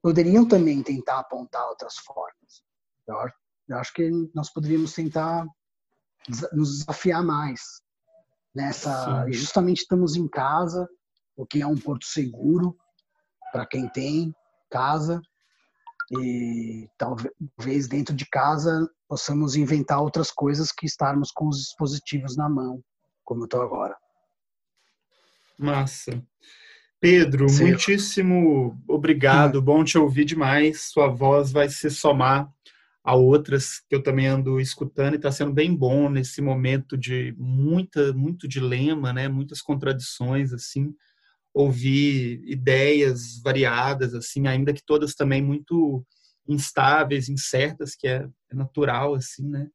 poderiam 0.00 0.46
também 0.46 0.80
tentar 0.84 1.18
apontar 1.18 1.68
outras 1.68 1.96
formas. 1.96 2.39
Eu, 3.10 3.78
acho 3.78 3.92
que 3.92 4.10
nós 4.34 4.52
poderíamos 4.52 4.92
tentar 4.92 5.46
nos 6.52 6.78
desafiar 6.78 7.22
mais 7.22 7.60
nessa. 8.54 9.24
Sim. 9.24 9.32
Justamente 9.32 9.78
estamos 9.78 10.16
em 10.16 10.28
casa, 10.28 10.88
o 11.36 11.46
que 11.46 11.62
é 11.62 11.66
um 11.66 11.76
porto 11.76 12.04
seguro 12.04 12.76
para 13.52 13.66
quem 13.66 13.88
tem 13.88 14.34
casa 14.70 15.20
e 16.12 16.88
talvez 16.98 17.88
dentro 17.88 18.14
de 18.14 18.26
casa 18.26 18.88
possamos 19.08 19.54
inventar 19.54 20.00
outras 20.00 20.30
coisas 20.30 20.72
que 20.72 20.86
estarmos 20.86 21.30
com 21.30 21.48
os 21.48 21.58
dispositivos 21.58 22.36
na 22.36 22.48
mão, 22.48 22.82
como 23.24 23.42
eu 23.42 23.44
estou 23.44 23.62
agora. 23.62 23.96
Massa. 25.58 26.22
Pedro, 27.00 27.48
Sim. 27.48 27.64
muitíssimo 27.64 28.78
obrigado. 28.88 29.62
Bom 29.62 29.84
te 29.84 29.96
ouvir 29.96 30.24
demais. 30.24 30.82
Sua 30.90 31.08
voz 31.08 31.50
vai 31.50 31.68
se 31.68 31.90
somar 31.90 32.50
a 33.02 33.14
outras 33.14 33.80
que 33.88 33.94
eu 33.94 34.02
também 34.02 34.26
ando 34.26 34.60
escutando 34.60 35.14
e 35.14 35.16
está 35.16 35.32
sendo 35.32 35.52
bem 35.52 35.74
bom 35.74 36.10
nesse 36.10 36.42
momento 36.42 36.96
de 36.96 37.34
muita 37.38 38.12
muito 38.12 38.46
dilema, 38.46 39.12
né? 39.12 39.28
Muitas 39.28 39.62
contradições 39.62 40.52
assim. 40.52 40.94
Ouvir 41.52 42.42
ideias 42.44 43.40
variadas 43.42 44.14
assim, 44.14 44.46
ainda 44.46 44.72
que 44.72 44.84
todas 44.84 45.14
também 45.14 45.42
muito 45.42 46.04
instáveis, 46.46 47.28
incertas, 47.28 47.94
que 47.96 48.06
é, 48.06 48.28
é 48.50 48.54
natural 48.54 49.14
assim, 49.14 49.48
né? 49.48 49.68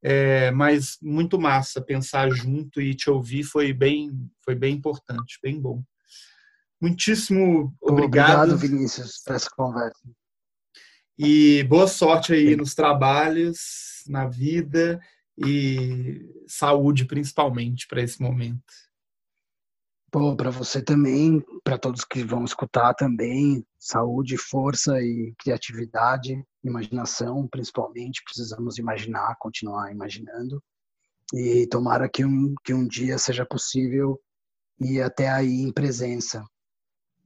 É, 0.00 0.50
mas 0.52 0.96
muito 1.02 1.40
massa 1.40 1.80
pensar 1.80 2.30
junto 2.30 2.80
e 2.80 2.94
te 2.94 3.10
ouvir 3.10 3.42
foi 3.42 3.72
bem 3.72 4.30
foi 4.44 4.54
bem 4.54 4.76
importante, 4.76 5.38
bem 5.42 5.60
bom. 5.60 5.82
Muitíssimo 6.80 7.74
obrigado. 7.80 8.52
Obrigado, 8.52 8.58
Vinícius, 8.58 9.20
por 9.24 9.34
essa 9.34 9.50
conversa. 9.50 9.98
E 11.18 11.64
boa 11.64 11.88
sorte 11.88 12.32
aí 12.32 12.54
nos 12.54 12.74
trabalhos, 12.74 14.04
na 14.06 14.26
vida 14.26 15.00
e 15.36 16.24
saúde, 16.46 17.04
principalmente, 17.04 17.86
para 17.88 18.00
esse 18.02 18.22
momento. 18.22 18.62
Pô, 20.10 20.36
para 20.36 20.50
você 20.50 20.80
também, 20.80 21.44
para 21.62 21.76
todos 21.76 22.04
que 22.04 22.22
vão 22.22 22.44
escutar 22.44 22.94
também, 22.94 23.66
saúde, 23.78 24.38
força 24.38 25.02
e 25.02 25.34
criatividade, 25.38 26.42
imaginação, 26.64 27.46
principalmente, 27.48 28.22
precisamos 28.24 28.78
imaginar, 28.78 29.36
continuar 29.38 29.92
imaginando. 29.92 30.62
E 31.34 31.66
tomara 31.66 32.08
que 32.08 32.24
um, 32.24 32.54
que 32.64 32.72
um 32.72 32.86
dia 32.86 33.18
seja 33.18 33.44
possível 33.44 34.18
ir 34.80 35.02
até 35.02 35.28
aí 35.28 35.60
em 35.62 35.72
presença, 35.72 36.42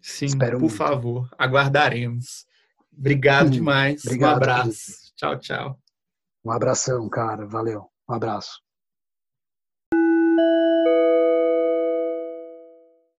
Sim, 0.02 0.26
Espero 0.26 0.58
por 0.58 0.62
muito. 0.62 0.74
favor, 0.74 1.30
aguardaremos. 1.38 2.44
Obrigado 2.96 3.48
hum, 3.48 3.50
demais. 3.50 4.04
Obrigado, 4.04 4.32
um 4.32 4.36
abraço. 4.36 5.12
Tchau, 5.16 5.38
tchau. 5.38 5.78
Um 6.44 6.50
abração, 6.50 7.08
cara. 7.08 7.46
Valeu. 7.46 7.88
Um 8.08 8.14
abraço. 8.14 8.61